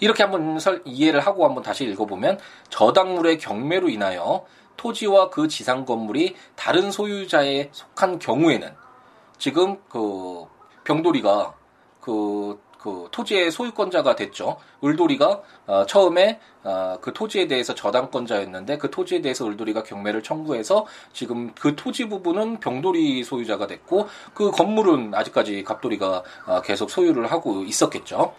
이렇게 0.00 0.22
한번 0.22 0.58
설, 0.58 0.82
이해를 0.84 1.20
하고 1.20 1.44
한번 1.44 1.62
다시 1.62 1.84
읽어보면 1.84 2.38
저당물의 2.68 3.38
경매로 3.38 3.88
인하여 3.88 4.44
토지와 4.76 5.30
그 5.30 5.48
지상 5.48 5.84
건물이 5.84 6.36
다른 6.56 6.90
소유자에 6.90 7.70
속한 7.72 8.18
경우에는 8.18 8.74
지금 9.38 9.78
그 9.88 10.44
병돌이가 10.84 11.54
그, 12.00 12.60
그 12.84 13.08
토지의 13.10 13.50
소유권자가 13.50 14.14
됐죠. 14.14 14.58
을돌이가 14.84 15.40
어, 15.66 15.86
처음에 15.86 16.38
어, 16.64 16.98
그 17.00 17.14
토지에 17.14 17.46
대해서 17.46 17.74
저당권자였는데 17.74 18.76
그 18.76 18.90
토지에 18.90 19.22
대해서 19.22 19.46
을돌이가 19.46 19.84
경매를 19.84 20.22
청구해서 20.22 20.84
지금 21.14 21.54
그 21.54 21.76
토지 21.76 22.10
부분은 22.10 22.60
병돌이 22.60 23.24
소유자가 23.24 23.66
됐고 23.66 24.08
그 24.34 24.50
건물은 24.50 25.14
아직까지 25.14 25.64
갑돌이가 25.64 26.22
어, 26.44 26.60
계속 26.60 26.90
소유를 26.90 27.32
하고 27.32 27.62
있었겠죠. 27.62 28.34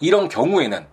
이런 0.00 0.28
경우에는 0.28 0.84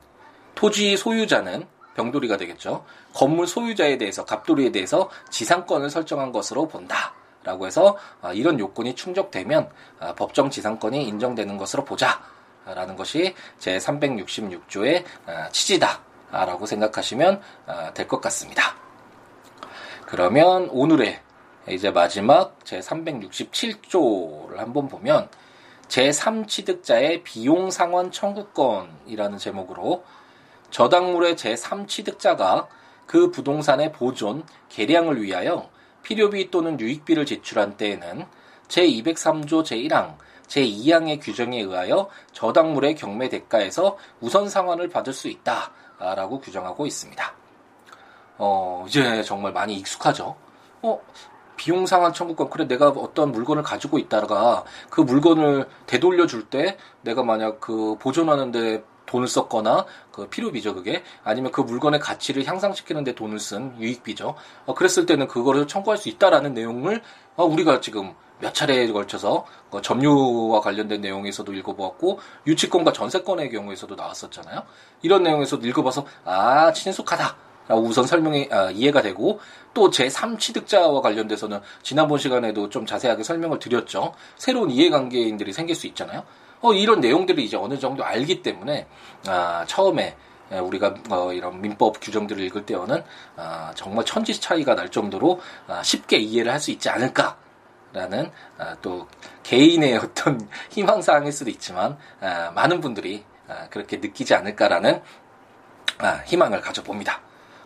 토지 0.53 0.97
소유자는 0.97 1.65
병돌이가 1.95 2.37
되겠죠. 2.37 2.85
건물 3.15 3.47
소유자에 3.47 3.97
대해서 3.97 4.23
갑돌이에 4.23 4.71
대해서 4.71 5.09
지상권을 5.31 5.89
설정한 5.89 6.31
것으로 6.31 6.67
본다. 6.67 7.15
라고 7.43 7.67
해서 7.67 7.95
아, 8.21 8.33
이런 8.33 8.59
요건이 8.59 8.95
충족되면 8.95 9.69
아, 9.99 10.13
법정 10.15 10.49
지상권이 10.49 11.07
인정되는 11.07 11.57
것으로 11.57 11.85
보자. 11.85 12.34
라는 12.65 12.95
것이 12.95 13.35
제 13.59 13.77
366조의 13.77 15.03
아, 15.27 15.49
취지다. 15.49 16.01
라고 16.31 16.65
생각하시면 16.65 17.39
될 17.93 18.07
것 18.07 18.19
같습니다. 18.19 18.75
그러면 20.05 20.67
오늘의 20.69 21.19
이제 21.69 21.91
마지막 21.91 22.59
제 22.65 22.79
367조를 22.79 24.57
한번 24.57 24.89
보면 24.89 25.29
제3취득자의 25.87 27.23
비용 27.23 27.71
상환 27.71 28.11
청구권이라는 28.11 29.37
제목으로 29.37 30.03
저당물의 30.71 31.35
제3취득자가 31.35 32.67
그 33.05 33.31
부동산의 33.31 33.93
보존, 33.93 34.43
개량을 34.69 35.21
위하여 35.21 35.69
필요비 36.03 36.51
또는 36.51 36.79
유익비를 36.79 37.25
제출한 37.25 37.77
때에는 37.77 38.25
제203조 38.67 39.63
제1항, 39.63 40.17
제2항의 40.47 41.19
규정에 41.21 41.61
의하여 41.61 42.09
저당물의 42.33 42.95
경매 42.95 43.29
대가에서 43.29 43.97
우선 44.21 44.49
상환을 44.49 44.89
받을 44.89 45.13
수 45.13 45.27
있다라고 45.27 46.39
규정하고 46.39 46.85
있습니다. 46.85 47.33
어, 48.37 48.85
이제 48.87 49.23
정말 49.23 49.53
많이 49.53 49.75
익숙하죠. 49.75 50.35
어, 50.81 51.01
비용 51.55 51.85
상환 51.85 52.13
청구권 52.13 52.49
그래 52.49 52.67
내가 52.67 52.89
어떤 52.89 53.31
물건을 53.31 53.63
가지고 53.63 53.97
있다가 53.97 54.65
그 54.89 55.01
물건을 55.01 55.67
되돌려 55.85 56.27
줄 56.27 56.49
때 56.49 56.77
내가 57.01 57.23
만약 57.23 57.59
그 57.59 57.97
보존하는데 57.99 58.83
돈을 59.05 59.27
썼거나 59.27 59.85
그 60.11 60.27
필요비죠 60.27 60.75
그게 60.75 61.03
아니면 61.23 61.51
그 61.51 61.61
물건의 61.61 61.99
가치를 61.99 62.45
향상시키는데 62.45 63.15
돈을 63.15 63.39
쓴 63.39 63.75
유익비죠. 63.79 64.35
어, 64.65 64.73
그랬을 64.73 65.05
때는 65.05 65.27
그거를 65.27 65.67
청구할 65.67 65.97
수 65.97 66.09
있다라는 66.09 66.53
내용을 66.53 67.01
어, 67.35 67.45
우리가 67.45 67.81
지금 67.81 68.13
몇 68.39 68.53
차례에 68.53 68.91
걸쳐서 68.91 69.45
그 69.71 69.81
점유와 69.81 70.59
관련된 70.61 71.01
내용에서도 71.01 71.53
읽어보았고 71.53 72.19
유치권과 72.47 72.91
전세권의 72.93 73.49
경우에서도 73.49 73.95
나왔었잖아요. 73.95 74.63
이런 75.01 75.23
내용에서도 75.23 75.65
읽어봐서 75.67 76.05
아 76.25 76.71
친숙하다. 76.73 77.35
우선 77.69 78.05
설명이 78.05 78.49
아, 78.51 78.69
이해가 78.69 79.01
되고 79.01 79.39
또 79.73 79.89
제 79.89 80.07
3취득자와 80.07 81.01
관련돼서는 81.01 81.61
지난번 81.81 82.19
시간에도 82.19 82.69
좀 82.69 82.85
자세하게 82.85 83.23
설명을 83.23 83.59
드렸죠. 83.59 84.13
새로운 84.37 84.69
이해관계인들이 84.69 85.51
생길 85.53 85.75
수 85.75 85.87
있잖아요. 85.87 86.23
어, 86.65 86.73
이런 86.73 86.99
내용들을 86.99 87.43
이제 87.43 87.57
어느 87.57 87.77
정도 87.77 88.03
알기 88.03 88.41
때문에 88.41 88.87
아, 89.27 89.63
처음에 89.67 90.15
우리가 90.51 90.95
어, 91.09 91.33
이런 91.33 91.61
민법 91.61 91.99
규정들을 92.01 92.43
읽을 92.45 92.65
때와는 92.65 93.03
아, 93.35 93.71
정말 93.75 94.05
천지 94.05 94.39
차이가 94.39 94.75
날 94.75 94.89
정도로 94.89 95.39
아, 95.67 95.83
쉽게 95.83 96.17
이해를 96.17 96.51
할 96.51 96.59
수 96.59 96.71
있지 96.71 96.89
않을까 96.89 97.37
라는 97.93 98.31
아, 98.57 98.75
또 98.81 99.07
개인의 99.43 99.97
어떤 100.03 100.47
희망사항일 100.71 101.31
수도 101.31 101.49
있지만 101.49 101.97
아, 102.19 102.51
많은 102.55 102.81
분들이 102.81 103.23
아, 103.47 103.67
그렇게 103.69 103.97
느끼지 103.97 104.33
않을까라는 104.33 105.01
아, 105.99 106.21
희망을 106.25 106.61
가져봅니다. 106.61 107.21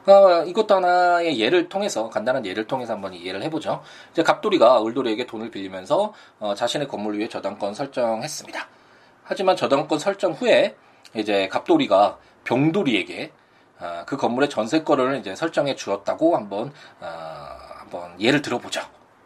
어, 0.05 0.43
이것도 0.45 0.75
하나의 0.75 1.39
예를 1.39 1.69
통해서 1.69 2.09
간단한 2.09 2.45
예를 2.45 2.65
통해서 2.67 2.93
한번 2.93 3.13
이해를 3.13 3.43
해보죠. 3.43 3.81
이제 4.11 4.23
갑돌이가 4.23 4.83
을돌이에게 4.83 5.25
돈을 5.25 5.51
빌리면서 5.51 6.13
어, 6.39 6.55
자신의 6.55 6.87
건물 6.87 7.19
위에 7.19 7.27
저당권 7.27 7.73
설정했습니다. 7.73 8.67
하지만 9.29 9.55
저당권 9.55 9.99
설정 9.99 10.31
후에 10.31 10.75
이제 11.13 11.47
갑돌이가 11.49 12.17
병돌이에게 12.45 13.31
어, 13.79 14.01
그 14.07 14.17
건물의 14.17 14.49
전세권을 14.49 15.19
이제 15.19 15.35
설정해 15.35 15.75
주었다고 15.75 16.35
한번 16.35 16.73
어, 16.99 17.05
한번 17.77 18.19
예를 18.19 18.41
들어보죠. 18.41 18.81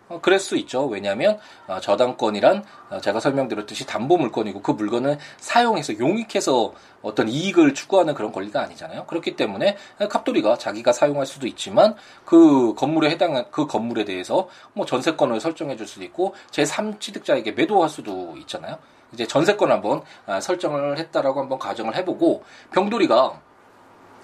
어, 0.09 0.19
그럴 0.21 0.39
수 0.39 0.57
있죠. 0.57 0.87
왜냐하면 0.87 1.39
어, 1.67 1.79
저당권이란 1.79 2.65
어, 2.89 2.99
제가 2.99 3.21
설명드렸듯이 3.21 3.87
담보 3.87 4.17
물건이고 4.17 4.61
그 4.61 4.71
물건을 4.71 5.19
사용해서 5.37 5.97
용익해서 5.97 6.73
어떤 7.01 7.29
이익을 7.29 7.73
추구하는 7.73 8.13
그런 8.13 8.33
권리가 8.33 8.61
아니잖아요. 8.61 9.05
그렇기 9.05 9.37
때문에 9.37 9.77
갑돌이가 10.09 10.57
자기가 10.57 10.91
사용할 10.91 11.25
수도 11.25 11.47
있지만 11.47 11.95
그 12.25 12.73
건물에 12.75 13.09
해당한 13.09 13.45
그 13.51 13.67
건물에 13.67 14.03
대해서 14.03 14.49
뭐 14.73 14.85
전세권을 14.85 15.39
설정해 15.39 15.77
줄 15.77 15.87
수도 15.87 16.03
있고 16.03 16.35
제3취득자에게 16.51 17.55
매도할 17.55 17.89
수도 17.89 18.35
있잖아요. 18.39 18.79
이제 19.13 19.26
전세권 19.28 19.71
한번 19.71 20.02
아, 20.26 20.39
설정을 20.39 20.97
했다라고 20.97 21.39
한번 21.39 21.60
가정을 21.60 21.95
해보고 21.95 22.43
병돌이가 22.71 23.39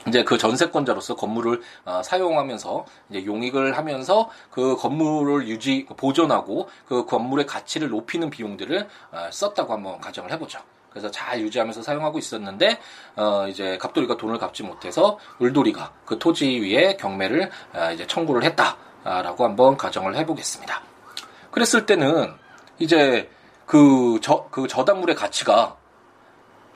이제 0.08 0.24
그 0.24 0.38
전세권자로서 0.38 1.16
건물을 1.16 1.62
어, 1.86 2.02
사용하면서 2.04 2.86
이제 3.10 3.26
용익을 3.26 3.78
하면서 3.78 4.30
그 4.50 4.76
건물을 4.78 5.48
유지 5.48 5.86
보존하고 5.98 6.70
그 6.88 7.06
건물의 7.06 7.46
가치를 7.46 7.90
높이는 7.90 8.30
비용들을 8.30 8.88
어, 9.12 9.30
썼다고 9.32 9.74
한번 9.74 10.00
가정을 10.00 10.32
해보죠. 10.34 10.60
그래서 10.90 11.12
잘 11.12 11.40
유지하면서 11.42 11.84
사용하고 11.84 12.18
있었는데 12.18 12.80
어 13.16 13.48
이제 13.48 13.78
갑돌이가 13.78 14.18
돈을 14.18 14.40
갚지 14.40 14.64
못해서 14.64 15.20
을돌이가 15.40 15.94
그 16.04 16.18
토지 16.18 16.60
위에 16.60 16.98
경매를 16.98 17.52
어, 17.76 17.92
이제 17.94 18.08
청구를 18.08 18.44
했다라고 18.44 19.46
한번 19.46 19.78
가정을 19.78 20.16
해보겠습니다. 20.16 20.82
그랬을 21.52 21.86
때는 21.86 22.34
이제 22.80 23.30
그 23.70 24.18
저, 24.24 24.48
그 24.50 24.68
저당물의 24.68 25.16
가치가, 25.16 25.78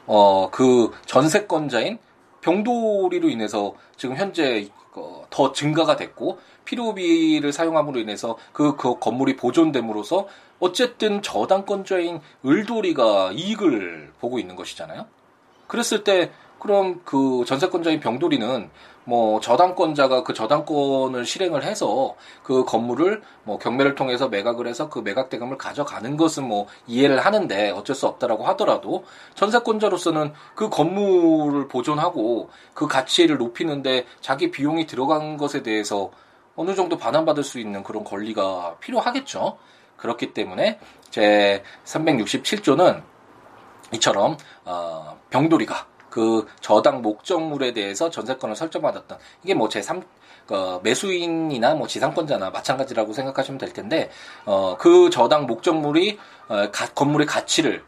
어, 0.06 0.52
그 0.52 0.92
전세권자인 1.08 1.98
병돌이로 2.42 3.30
인해서 3.30 3.74
지금 3.98 4.16
현재 4.16 4.70
어, 4.94 5.26
더 5.32 5.52
증가가 5.54 5.96
됐고, 5.96 6.38
필요비를 6.66 7.52
사용함으로 7.52 8.00
인해서 8.00 8.38
그, 8.52 8.76
그 8.76 9.00
건물이 9.00 9.38
보존됨으로써 9.38 10.28
어쨌든 10.60 11.24
저당권자인 11.24 12.22
을돌이가 12.46 13.32
이익을 13.32 14.14
보고 14.20 14.38
있는 14.38 14.56
것이잖아요. 14.56 15.08
그랬을 15.66 16.04
때 16.04 16.30
그럼 16.64 17.02
그 17.04 17.44
전세권자인 17.46 18.00
병돌이는 18.00 18.70
뭐 19.04 19.42
저당권자가 19.42 20.24
그 20.24 20.34
저당권을 20.34 21.26
실행을 21.26 21.62
해서 21.62 22.16
그 22.42 22.64
건물을 22.64 23.22
뭐 23.44 23.60
경매를 23.60 23.96
통해서 23.96 24.30
매각을 24.30 24.66
해서 24.66 24.88
그 24.88 25.00
매각 25.00 25.28
대금을 25.28 25.58
가져가는 25.58 26.16
것은 26.16 26.48
뭐 26.48 26.68
이해를 26.88 27.20
하는데 27.20 27.72
어쩔 27.72 27.98
수 27.98 28.08
없다라고 28.08 28.46
하더라도 28.48 29.04
전세권자로서는 29.36 30.32
그 30.56 30.70
건물을 30.70 31.68
보존하고 31.68 32.50
그 32.74 32.88
가치를 32.88 33.36
높이는데 33.40 34.06
자기 34.22 34.50
비용이 34.50 34.88
들어간 34.88 35.36
것에 35.36 35.64
대해서 35.64 36.12
어느 36.56 36.76
정도 36.76 36.98
반환받을 36.98 37.44
수 37.44 37.60
있는 37.60 37.84
그런 37.84 38.06
권리가 38.06 38.78
필요하겠죠. 38.80 39.58
그렇기 39.98 40.34
때문에 40.34 40.80
제 41.10 41.62
367조는 41.84 43.04
이처럼 43.92 44.38
어, 44.64 45.20
병돌이가 45.30 45.93
그 46.14 46.46
저당 46.62 47.02
목적물에 47.02 47.74
대해서 47.74 48.12
전세권을 48.12 48.56
설정받았던 48.56 49.18
이게 49.44 49.56
뭐 49.56 49.68
제3 49.68 50.04
어, 50.52 50.80
매수인이나 50.84 51.74
뭐 51.74 51.88
지상권자나 51.88 52.52
마찬가지라고 52.52 53.14
생각하시면 53.14 53.58
될 53.58 53.74
텐데 53.74 54.12
어, 54.46 54.78
그 54.78 55.10
저당 55.10 55.48
목적물이 55.48 56.20
어, 56.50 56.70
가, 56.70 56.86
건물의 56.90 57.26
가치를 57.26 57.84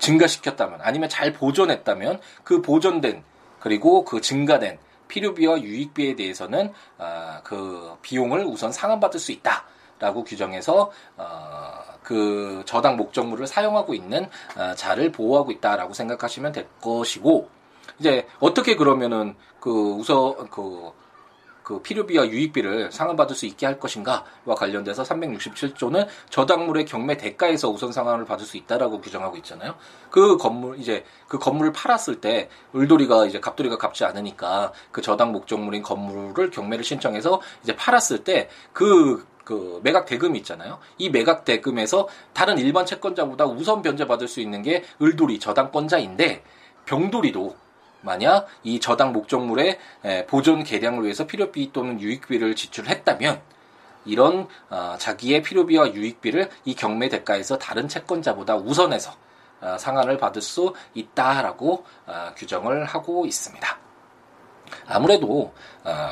증가시켰다면 0.00 0.80
아니면 0.82 1.08
잘 1.08 1.32
보존했다면 1.32 2.20
그 2.42 2.62
보존된 2.62 3.22
그리고 3.60 4.04
그 4.04 4.20
증가된 4.20 4.80
필요비와 5.06 5.60
유익비에 5.60 6.16
대해서는 6.16 6.72
어, 6.98 7.38
그 7.44 7.96
비용을 8.02 8.44
우선 8.44 8.72
상환받을 8.72 9.20
수 9.20 9.30
있다 9.30 9.66
라고 10.00 10.24
규정해서 10.24 10.90
어, 11.16 11.68
그 12.02 12.64
저당 12.66 12.96
목적물을 12.96 13.46
사용하고 13.46 13.94
있는 13.94 14.28
어, 14.56 14.74
자를 14.74 15.12
보호하고 15.12 15.52
있다라고 15.52 15.94
생각하시면 15.94 16.50
될 16.50 16.66
것이고 16.80 17.57
이제 17.98 18.26
어떻게 18.40 18.76
그러면은 18.76 19.34
그 19.60 19.70
우선 19.70 20.48
그, 20.50 20.92
그 21.62 21.82
필요비와 21.82 22.28
유익비를 22.28 22.90
상환받을 22.92 23.36
수 23.36 23.44
있게 23.46 23.66
할 23.66 23.78
것인가와 23.78 24.54
관련돼서 24.56 25.02
367조는 25.02 26.06
저당물의 26.30 26.86
경매 26.86 27.16
대가에서 27.16 27.68
우선 27.68 27.92
상환을 27.92 28.24
받을 28.24 28.46
수 28.46 28.56
있다라고 28.56 29.00
규정하고 29.00 29.36
있잖아요. 29.38 29.74
그 30.10 30.36
건물 30.38 30.78
이제 30.78 31.04
그 31.26 31.38
건물을 31.38 31.72
팔았을 31.72 32.20
때 32.20 32.48
을돌이가 32.74 33.26
이제 33.26 33.38
갑돌이가 33.40 33.76
갚지 33.76 34.04
않으니까 34.04 34.72
그 34.92 35.02
저당 35.02 35.32
목적물인 35.32 35.82
건물을 35.82 36.50
경매를 36.50 36.84
신청해서 36.84 37.40
이제 37.62 37.76
팔았을 37.76 38.24
때그 38.24 39.26
그 39.48 39.80
매각 39.82 40.04
대금이 40.04 40.38
있잖아요. 40.40 40.78
이 40.98 41.08
매각 41.08 41.46
대금에서 41.46 42.06
다른 42.34 42.58
일반 42.58 42.84
채권자보다 42.84 43.46
우선 43.46 43.80
변제받을 43.80 44.28
수 44.28 44.40
있는 44.40 44.60
게 44.60 44.84
을돌이 45.00 45.38
저당권자인데 45.38 46.44
병돌이도 46.84 47.56
만약 48.00 48.46
이 48.62 48.80
저당 48.80 49.12
목적물의 49.12 49.78
보존 50.28 50.62
개량을 50.62 51.04
위해서 51.04 51.26
필요비 51.26 51.72
또는 51.72 52.00
유익비를 52.00 52.54
지출했다면 52.54 53.40
이런 54.08 54.48
어, 54.70 54.96
자기의 54.98 55.42
필요비와 55.42 55.92
유익비를 55.92 56.50
이 56.64 56.74
경매 56.74 57.08
대가에서 57.08 57.58
다른 57.58 57.88
채권자보다 57.88 58.56
우선해서 58.56 59.12
어, 59.60 59.76
상환을 59.78 60.16
받을 60.18 60.40
수 60.40 60.74
있다라고 60.94 61.84
어, 62.06 62.32
규정을 62.36 62.84
하고 62.84 63.26
있습니다. 63.26 63.78
아무래도 64.86 65.54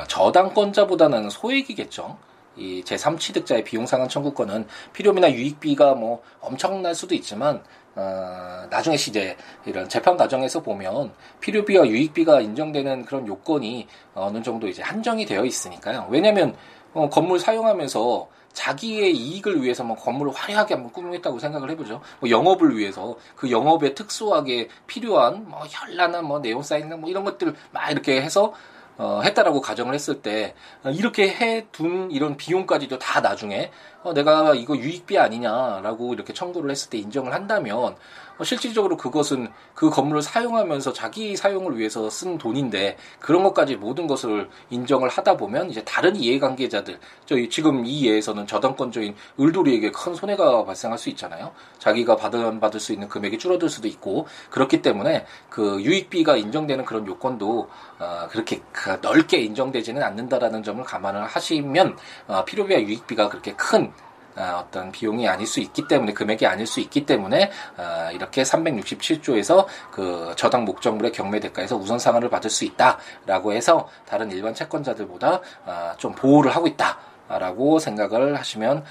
저당권자보다는 0.09 1.29
소액이겠죠. 1.29 2.17
이 2.57 2.83
제3취득자의 2.87 3.65
비용 3.65 3.85
상환 3.85 4.09
청구권은 4.09 4.67
필요비나 4.95 5.31
유익비가 5.31 5.95
뭐 5.95 6.23
엄청날 6.41 6.95
수도 6.95 7.15
있지만 7.15 7.63
어, 7.97 8.67
나중에 8.69 8.95
이제 8.95 9.37
이런 9.65 9.89
재판 9.89 10.17
과정에서 10.17 10.63
보면 10.63 11.13
필요비와 11.41 11.87
유익비가 11.87 12.43
인정되는 12.43 13.07
그런 13.07 13.27
요건이 13.27 13.89
어느 14.15 14.43
정도 14.43 14.69
이제 14.69 14.83
한정이 14.83 15.25
되어 15.25 15.45
있으니까요. 15.45 16.07
왜냐하면 16.11 16.55
어, 16.93 17.09
건물 17.09 17.39
사용하면서 17.39 18.29
자기의 18.53 19.15
이익을 19.15 19.63
위해서 19.63 19.85
뭐 19.85 19.97
건물을 19.97 20.33
화려하게 20.33 20.75
한번 20.75 20.93
꾸미겠다고 20.93 21.39
생각을 21.39 21.71
해보죠. 21.71 22.01
뭐 22.21 22.31
영업을 22.31 22.77
위해서 22.77 23.17
그 23.35 23.51
영업에 23.51 23.95
특수하게 23.95 24.69
필요한 24.87 25.47
뭐 25.49 25.61
현란한 25.69 26.25
뭐 26.25 26.39
네온 26.39 26.63
사인이나 26.63 26.97
뭐 26.97 27.11
이런 27.11 27.25
것들 27.25 27.55
막 27.71 27.91
이렇게 27.91 28.21
해서 28.23 28.55
어, 28.99 29.21
했다라고 29.23 29.61
가정을 29.61 29.95
했을 29.95 30.23
때 30.23 30.55
어, 30.83 30.91
이렇게 30.91 31.29
해둔 31.29 32.11
이런 32.11 32.37
비용까지도 32.37 32.99
다 32.99 33.21
나중에 33.21 33.71
어, 34.03 34.15
내가 34.15 34.55
이거 34.55 34.77
유익비 34.77 35.19
아니냐라고 35.19 36.15
이렇게 36.15 36.33
청구를 36.33 36.71
했을 36.71 36.91
때 36.91 36.99
인정을 36.99 37.33
한다면 37.35 37.79
어, 37.79 37.97
실질적으로 38.45 38.97
그것은 38.97 39.49
그 39.75 39.91
건물을 39.91 40.23
사용하면서 40.23 40.93
자기 40.93 41.37
사용을 41.37 41.79
위해서 41.79 42.11
쓴 42.11 42.39
돈인데 42.39 42.97
그런 43.19 43.43
것까지 43.43 43.77
모든 43.77 44.07
것을 44.07 44.49
인정을 44.71 45.09
하다 45.09 45.37
보면 45.37 45.71
이제 45.71 45.83
다른 45.85 46.17
이해관계자들 46.17 46.99
저희 47.25 47.49
지금 47.49 47.85
이 47.87 48.07
예에서는 48.07 48.47
저당권자인 48.47 49.15
을돌이에게 49.41 49.91
큰 49.91 50.15
손해가 50.15 50.65
발생할 50.65 50.99
수 50.99 51.09
있잖아요. 51.11 51.53
자기가 51.79 52.17
받은 52.17 52.61
받을 52.61 52.81
수 52.81 52.93
있는 52.93 53.09
금액이 53.09 53.39
줄어들 53.39 53.69
수도 53.69 53.89
있고 53.89 54.27
그렇기 54.51 54.83
때문에 54.83 55.27
그 55.49 55.81
유익비가 55.83 56.37
인정되는 56.37 56.85
그런 56.85 57.07
요건도 57.07 57.69
어, 57.99 58.29
그렇게 58.31 58.61
그 58.73 58.99
넓게 59.01 59.39
인정되지는 59.39 60.03
않는다라는 60.03 60.63
점을 60.63 60.83
감안을 60.85 61.25
하시면 61.25 61.97
어, 62.29 62.45
필요비와 62.45 62.81
유익비가 62.81 63.29
그렇게 63.29 63.55
큰 63.55 63.93
어, 64.37 64.63
어떤 64.65 64.93
비용이 64.93 65.29
아닐 65.29 65.47
수 65.47 65.61
있기 65.61 65.89
때문에 65.89 66.13
금액이 66.13 66.47
아닐 66.47 66.67
수 66.67 66.81
있기 66.81 67.07
때문에 67.07 67.51
어, 67.77 68.11
이렇게 68.13 68.43
367조에서 68.43 69.67
그 69.91 70.35
저당 70.37 70.65
목적물의 70.65 71.13
경매 71.13 71.41
대가에서 71.41 71.77
우선 71.77 71.99
상환을 71.99 72.29
받을 72.31 72.51
수 72.51 72.65
있다라고 72.65 73.53
해서 73.53 73.89
다른 74.07 74.31
일반 74.31 74.55
채권자들보다 74.55 75.41
어, 75.65 75.93
좀 75.99 76.15
보호를 76.15 76.55
하고 76.55 76.67
있다라고 76.67 77.79
생각을 77.79 78.39
하시면 78.39 78.85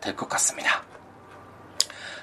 될 0.00 0.14
것 0.16 0.28
같습니다. 0.28 0.82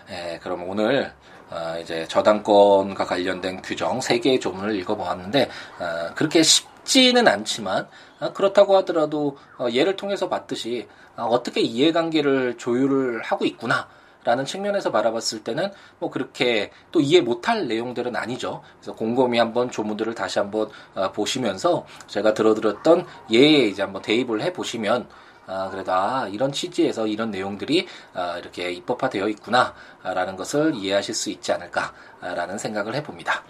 예, 0.09 0.39
그럼 0.41 0.67
오늘 0.69 1.11
어, 1.49 1.77
이제 1.81 2.07
저당권과 2.07 3.05
관련된 3.05 3.61
규정 3.61 3.99
3개의 3.99 4.39
조문을 4.39 4.75
읽어보았는데 4.77 5.49
어, 5.79 6.13
그렇게 6.15 6.43
쉽지는 6.43 7.27
않지만 7.27 7.87
어, 8.21 8.31
그렇다고 8.33 8.77
하더라도 8.77 9.37
어, 9.57 9.67
예를 9.69 9.95
통해서 9.97 10.29
봤듯이 10.29 10.87
어, 11.17 11.23
어떻게 11.25 11.61
이해관계를 11.61 12.57
조율을 12.57 13.21
하고 13.21 13.45
있구나. 13.45 13.87
라는 14.23 14.45
측면에서 14.45 14.91
바라봤을 14.91 15.43
때는 15.43 15.71
뭐 15.97 16.11
그렇게 16.11 16.69
또 16.91 17.01
이해 17.01 17.21
못할 17.21 17.67
내용들은 17.67 18.15
아니죠. 18.15 18.61
그래서 18.79 18.93
곰곰이 18.93 19.39
한번 19.39 19.71
조문들을 19.71 20.13
다시 20.13 20.37
한번 20.37 20.69
보시면서 21.13 21.87
제가 22.05 22.35
들어들었던 22.35 23.07
예에 23.31 23.67
이제 23.67 23.81
한번 23.81 24.03
대입을 24.03 24.43
해 24.43 24.53
보시면 24.53 25.07
아, 25.47 25.69
그래도 25.69 25.91
아, 25.91 26.27
이런 26.27 26.51
취지에서 26.51 27.07
이런 27.07 27.31
내용들이 27.31 27.87
아, 28.13 28.37
이렇게 28.37 28.71
입법화되어 28.71 29.27
있구나라는 29.29 30.35
것을 30.37 30.75
이해하실 30.75 31.15
수 31.15 31.29
있지 31.29 31.51
않을까라는 31.51 32.57
생각을 32.57 32.95
해봅니다. 32.95 33.43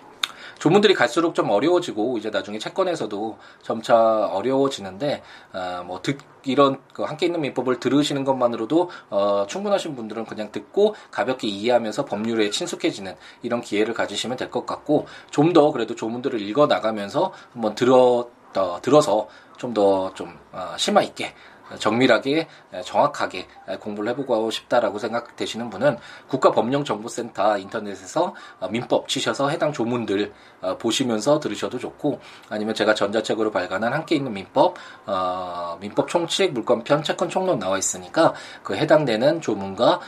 조문들이 0.61 0.93
갈수록 0.93 1.33
좀 1.33 1.49
어려워지고 1.49 2.19
이제 2.19 2.29
나중에 2.29 2.59
채권에서도 2.59 3.37
점차 3.63 4.27
어려워지는데 4.27 5.23
어, 5.53 5.83
뭐 5.87 6.01
듣, 6.03 6.19
이런 6.43 6.79
그 6.93 7.01
함께 7.01 7.25
있는 7.25 7.41
민법을 7.41 7.79
들으시는 7.79 8.23
것만으로도 8.23 8.91
어, 9.09 9.45
충분하신 9.47 9.95
분들은 9.95 10.25
그냥 10.25 10.51
듣고 10.51 10.93
가볍게 11.09 11.47
이해하면서 11.47 12.05
법률에 12.05 12.51
친숙해지는 12.51 13.15
이런 13.41 13.61
기회를 13.61 13.95
가지시면 13.95 14.37
될 14.37 14.51
것 14.51 14.65
같고 14.67 15.07
좀 15.31 15.51
더 15.53 15.71
그래도 15.71 15.95
조문들을 15.95 16.39
읽어 16.39 16.67
나가면서 16.67 17.33
한번 17.53 17.73
들어 17.73 18.29
어, 18.55 18.79
들어서 18.81 19.27
좀 19.57 19.73
더좀 19.73 20.13
좀, 20.13 20.37
어, 20.51 20.73
심화 20.77 21.01
있게 21.01 21.33
정밀하게 21.79 22.47
정확하게 22.83 23.47
공부를 23.79 24.11
해보고 24.11 24.49
싶다라고 24.51 24.99
생각되시는 24.99 25.69
분은 25.69 25.97
국가법령정보센터 26.27 27.57
인터넷에서 27.57 28.35
어, 28.59 28.67
민법 28.69 29.07
치셔서 29.07 29.49
해당 29.49 29.71
조문들 29.71 30.33
어, 30.61 30.77
보시면서 30.77 31.39
들으셔도 31.39 31.79
좋고 31.79 32.19
아니면 32.49 32.75
제가 32.75 32.93
전자책으로 32.93 33.51
발간한 33.51 33.93
함께 33.93 34.15
있는 34.15 34.33
민법 34.33 34.75
어, 35.05 35.77
민법 35.79 36.07
총칙 36.07 36.53
물권편 36.53 37.03
채권 37.03 37.29
총론 37.29 37.59
나와 37.59 37.77
있으니까 37.77 38.33
그 38.63 38.75
해당되는 38.75 39.41
조문과 39.41 39.99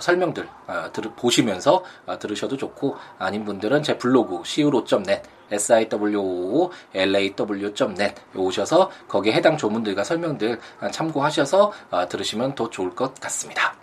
설명들 0.00 0.48
보시면서 1.16 1.84
들으셔도 2.18 2.56
좋고 2.56 2.96
아닌 3.18 3.44
분들은 3.44 3.82
제 3.82 3.98
블로그 3.98 4.42
siwo.net 4.44 5.22
siwo.law.net 5.56 6.74
오셔서 8.34 8.90
거기에 9.08 9.32
해당 9.32 9.56
조문들과 9.56 10.04
설명들 10.04 10.58
참고하셔서 10.90 11.72
어, 11.90 12.08
들으시면 12.08 12.54
더 12.54 12.70
좋을 12.70 12.94
것 12.94 13.18
같습니다. 13.20 13.74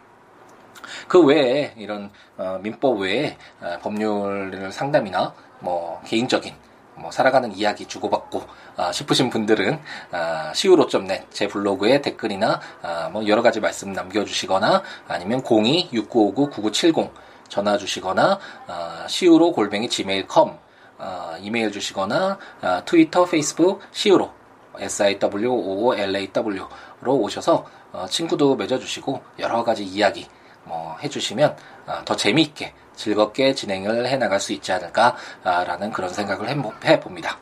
그 1.07 1.21
외에 1.21 1.73
이런 1.77 2.11
어, 2.37 2.59
민법 2.61 2.99
외에 2.99 3.37
어, 3.59 3.77
법률 3.81 4.71
상담이나 4.71 5.33
뭐 5.59 6.01
개인적인 6.05 6.53
뭐 6.95 7.11
살아가는 7.11 7.51
이야기 7.55 7.85
주고받고 7.85 8.43
아, 8.77 8.91
싶으신 8.91 9.29
분들은 9.29 9.79
아, 10.11 10.51
siwo.net 10.51 11.25
제 11.31 11.47
블로그에 11.47 12.01
댓글이나 12.01 12.59
아, 12.81 13.09
뭐 13.11 13.27
여러 13.27 13.41
가지 13.41 13.59
말씀 13.59 13.91
남겨주시거나 13.91 14.83
아니면 15.07 15.41
02-6959-9970 15.43 17.11
전화 17.49 17.77
주시거나 17.77 18.39
아, 18.67 19.05
siwo 19.05 19.51
골뱅이 19.51 19.89
gmail.com 19.89 20.57
어, 21.01 21.35
이메일 21.41 21.71
주시거나 21.71 22.37
어, 22.61 22.81
트위터, 22.85 23.25
페이스북, 23.25 23.81
시우로 23.91 24.31
siwoolaw로 24.79 26.67
오셔서 27.03 27.65
어, 27.91 28.05
친구도 28.07 28.55
맺어주시고 28.55 29.21
여러 29.39 29.63
가지 29.63 29.83
이야기 29.83 30.27
뭐 30.63 30.95
해주시면 31.03 31.57
어, 31.87 32.01
더 32.05 32.15
재미있게 32.15 32.73
즐겁게 32.95 33.55
진행을 33.55 34.07
해나갈 34.07 34.39
수 34.39 34.53
있지 34.53 34.71
않을까라는 34.71 35.91
그런 35.91 36.13
생각을 36.13 36.47
해봅니다. 36.85 37.39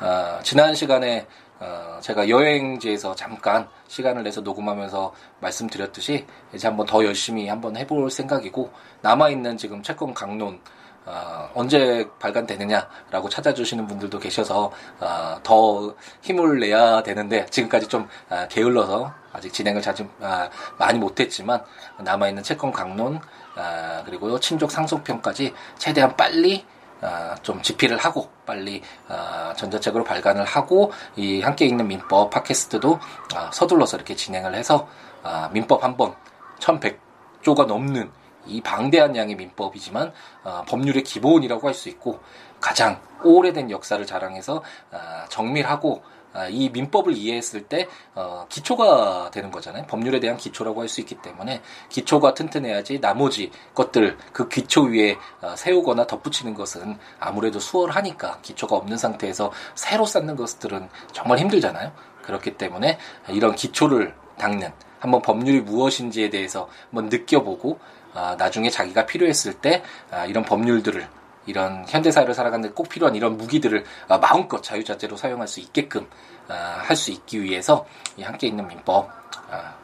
어, 0.00 0.38
지난 0.42 0.74
시간에 0.74 1.26
어, 1.60 1.98
제가 2.00 2.28
여행지에서 2.28 3.14
잠깐 3.14 3.68
시간을 3.86 4.24
내서 4.24 4.40
녹음하면서 4.40 5.14
말씀드렸듯이 5.40 6.26
이제 6.52 6.66
한번 6.68 6.86
더 6.86 7.04
열심히 7.04 7.48
한번 7.48 7.76
해볼 7.76 8.10
생각이고 8.10 8.70
남아있는 9.00 9.56
지금 9.56 9.82
채권 9.82 10.12
강론 10.12 10.60
어, 11.04 11.50
언제 11.54 12.08
발간되느냐라고 12.18 13.28
찾아주시는 13.28 13.86
분들도 13.86 14.18
계셔서 14.18 14.70
어, 15.00 15.36
더 15.42 15.94
힘을 16.22 16.60
내야 16.60 17.02
되는데 17.02 17.46
지금까지 17.46 17.88
좀 17.88 18.08
어, 18.30 18.46
게을러서 18.48 19.12
아직 19.32 19.52
진행을 19.52 19.80
자주 19.80 20.06
아, 20.20 20.48
많이 20.78 20.98
못했지만 20.98 21.64
남아있는 21.98 22.42
채권 22.42 22.70
강론 22.70 23.20
아, 23.56 24.02
그리고 24.04 24.38
친족 24.38 24.70
상속편까지 24.70 25.54
최대한 25.78 26.16
빨리 26.16 26.64
아, 27.00 27.34
좀 27.42 27.60
집필을 27.60 27.96
하고 27.98 28.30
빨리 28.46 28.80
아, 29.08 29.52
전자책으로 29.56 30.04
발간을 30.04 30.44
하고 30.44 30.92
이 31.16 31.40
함께 31.40 31.66
읽는 31.66 31.88
민법 31.88 32.30
팟캐스트도 32.30 33.00
아, 33.34 33.50
서둘러서 33.52 33.96
이렇게 33.96 34.14
진행을 34.14 34.54
해서 34.54 34.88
아, 35.22 35.50
민법 35.52 35.82
한번 35.82 36.14
1100조가 36.60 37.66
넘는 37.66 38.10
이 38.46 38.60
방대한 38.60 39.14
양의 39.16 39.36
민법이지만 39.36 40.12
어, 40.44 40.64
법률의 40.68 41.02
기본이라고 41.04 41.66
할 41.66 41.74
수 41.74 41.88
있고 41.88 42.20
가장 42.60 43.00
오래된 43.24 43.70
역사를 43.70 44.04
자랑해서 44.06 44.62
어, 44.92 44.98
정밀하고 45.28 46.02
아, 46.34 46.48
이 46.48 46.70
민법을 46.70 47.14
이해했을 47.14 47.64
때 47.64 47.88
어, 48.14 48.46
기초가 48.48 49.30
되는 49.32 49.50
거잖아요. 49.50 49.84
법률에 49.86 50.18
대한 50.18 50.38
기초라고 50.38 50.80
할 50.80 50.88
수 50.88 51.00
있기 51.00 51.16
때문에 51.16 51.60
기초가 51.90 52.34
튼튼해야지 52.34 53.00
나머지 53.00 53.50
것들 53.74 54.16
그 54.32 54.48
기초 54.48 54.82
위에 54.84 55.18
어, 55.42 55.54
세우거나 55.56 56.06
덧붙이는 56.06 56.54
것은 56.54 56.98
아무래도 57.20 57.60
수월하니까 57.60 58.38
기초가 58.40 58.76
없는 58.76 58.96
상태에서 58.96 59.52
새로 59.74 60.06
쌓는 60.06 60.36
것들은 60.36 60.88
정말 61.12 61.38
힘들잖아요. 61.38 61.92
그렇기 62.22 62.56
때문에 62.56 62.98
이런 63.28 63.54
기초를 63.54 64.14
닦는 64.38 64.72
한번 65.00 65.20
법률이 65.20 65.60
무엇인지에 65.62 66.30
대해서 66.30 66.68
한번 66.90 67.08
느껴보고 67.10 67.78
아, 67.78 68.01
나중에 68.14 68.70
자기가 68.70 69.06
필요했을 69.06 69.54
때 69.54 69.82
아, 70.10 70.26
이런 70.26 70.44
법률들을 70.44 71.08
이런 71.46 71.84
현대사회를 71.88 72.34
살아가는데 72.34 72.74
꼭 72.74 72.88
필요한 72.88 73.14
이런 73.14 73.36
무기들을 73.36 73.84
아, 74.08 74.18
마음껏 74.18 74.62
자유자재로 74.62 75.16
사용할 75.16 75.48
수 75.48 75.60
있게끔 75.60 76.06
아, 76.48 76.54
할수 76.82 77.10
있기 77.10 77.42
위해서 77.42 77.86
이 78.16 78.22
함께 78.22 78.46
있는 78.46 78.68
민법 78.68 79.10
아, 79.50 79.74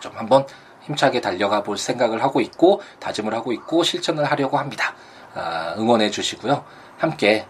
좀 0.00 0.12
한번 0.16 0.46
힘차게 0.82 1.20
달려가 1.20 1.62
볼 1.62 1.78
생각을 1.78 2.22
하고 2.22 2.40
있고 2.40 2.82
다짐을 3.00 3.34
하고 3.34 3.52
있고 3.52 3.82
실천을 3.82 4.24
하려고 4.24 4.58
합니다. 4.58 4.94
응원해 5.78 6.10
주시고요. 6.10 6.62
함께 6.98 7.46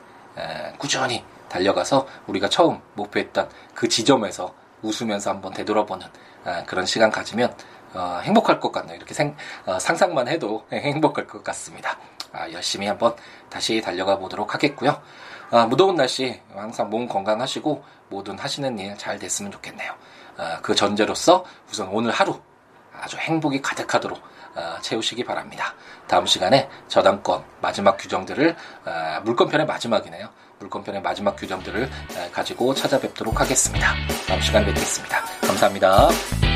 꾸준히 0.79 1.25
달려가서 1.49 2.07
우리가 2.29 2.49
처음 2.49 2.81
목표했던 2.95 3.51
그 3.75 3.89
지점에서 3.89 4.55
웃으면서 4.83 5.31
한번 5.31 5.53
되돌아보는 5.53 6.07
그런 6.67 6.87
시간 6.87 7.11
가지면 7.11 7.53
어, 7.95 8.21
행복할 8.23 8.61
것 8.61 8.73
같네요. 8.73 8.97
이렇게 8.97 9.15
생, 9.15 9.37
어, 9.67 9.79
상상만 9.79 10.29
해도 10.29 10.67
행복할 10.73 11.27
것 11.27 11.43
같습니다. 11.45 11.99
아, 12.33 12.51
열심히 12.51 12.87
한번 12.87 13.15
다시 13.49 13.81
달려가 13.81 14.19
보도록 14.19 14.55
하겠고요. 14.55 15.01
아, 15.51 15.67
무더운 15.67 15.95
날씨 15.95 16.41
항상 16.55 16.91
몸 16.91 17.07
건강하시고 17.07 17.85
모든 18.09 18.39
하시는 18.39 18.77
일 18.79 18.97
잘 18.97 19.19
됐으면 19.19 19.53
좋겠네요. 19.53 19.93
아, 20.37 20.59
그 20.63 20.75
전제로서 20.75 21.45
우선 21.71 21.89
오늘 21.89 22.11
하루 22.11 22.41
아주 23.01 23.17
행복이 23.17 23.63
가득하도록 23.63 24.19
아, 24.57 24.79
채우시기 24.81 25.25
바랍니다. 25.25 25.75
다음 26.07 26.27
시간에 26.27 26.69
저당권 26.89 27.43
마지막 27.61 27.97
규정들을 27.97 28.57
아, 28.85 29.21
물권편의 29.25 29.67
마지막이네요. 29.67 30.29
물권편의 30.61 31.03
마지막 31.03 31.37
규정들을 31.37 31.91
아, 32.17 32.31
가지고 32.33 32.75
찾아뵙도록 32.75 33.41
하겠습니다. 33.41 33.95
다음 34.27 34.41
시간에 34.41 34.67
뵙겠습니다. 34.67 35.25
감사합니다. 35.47 36.54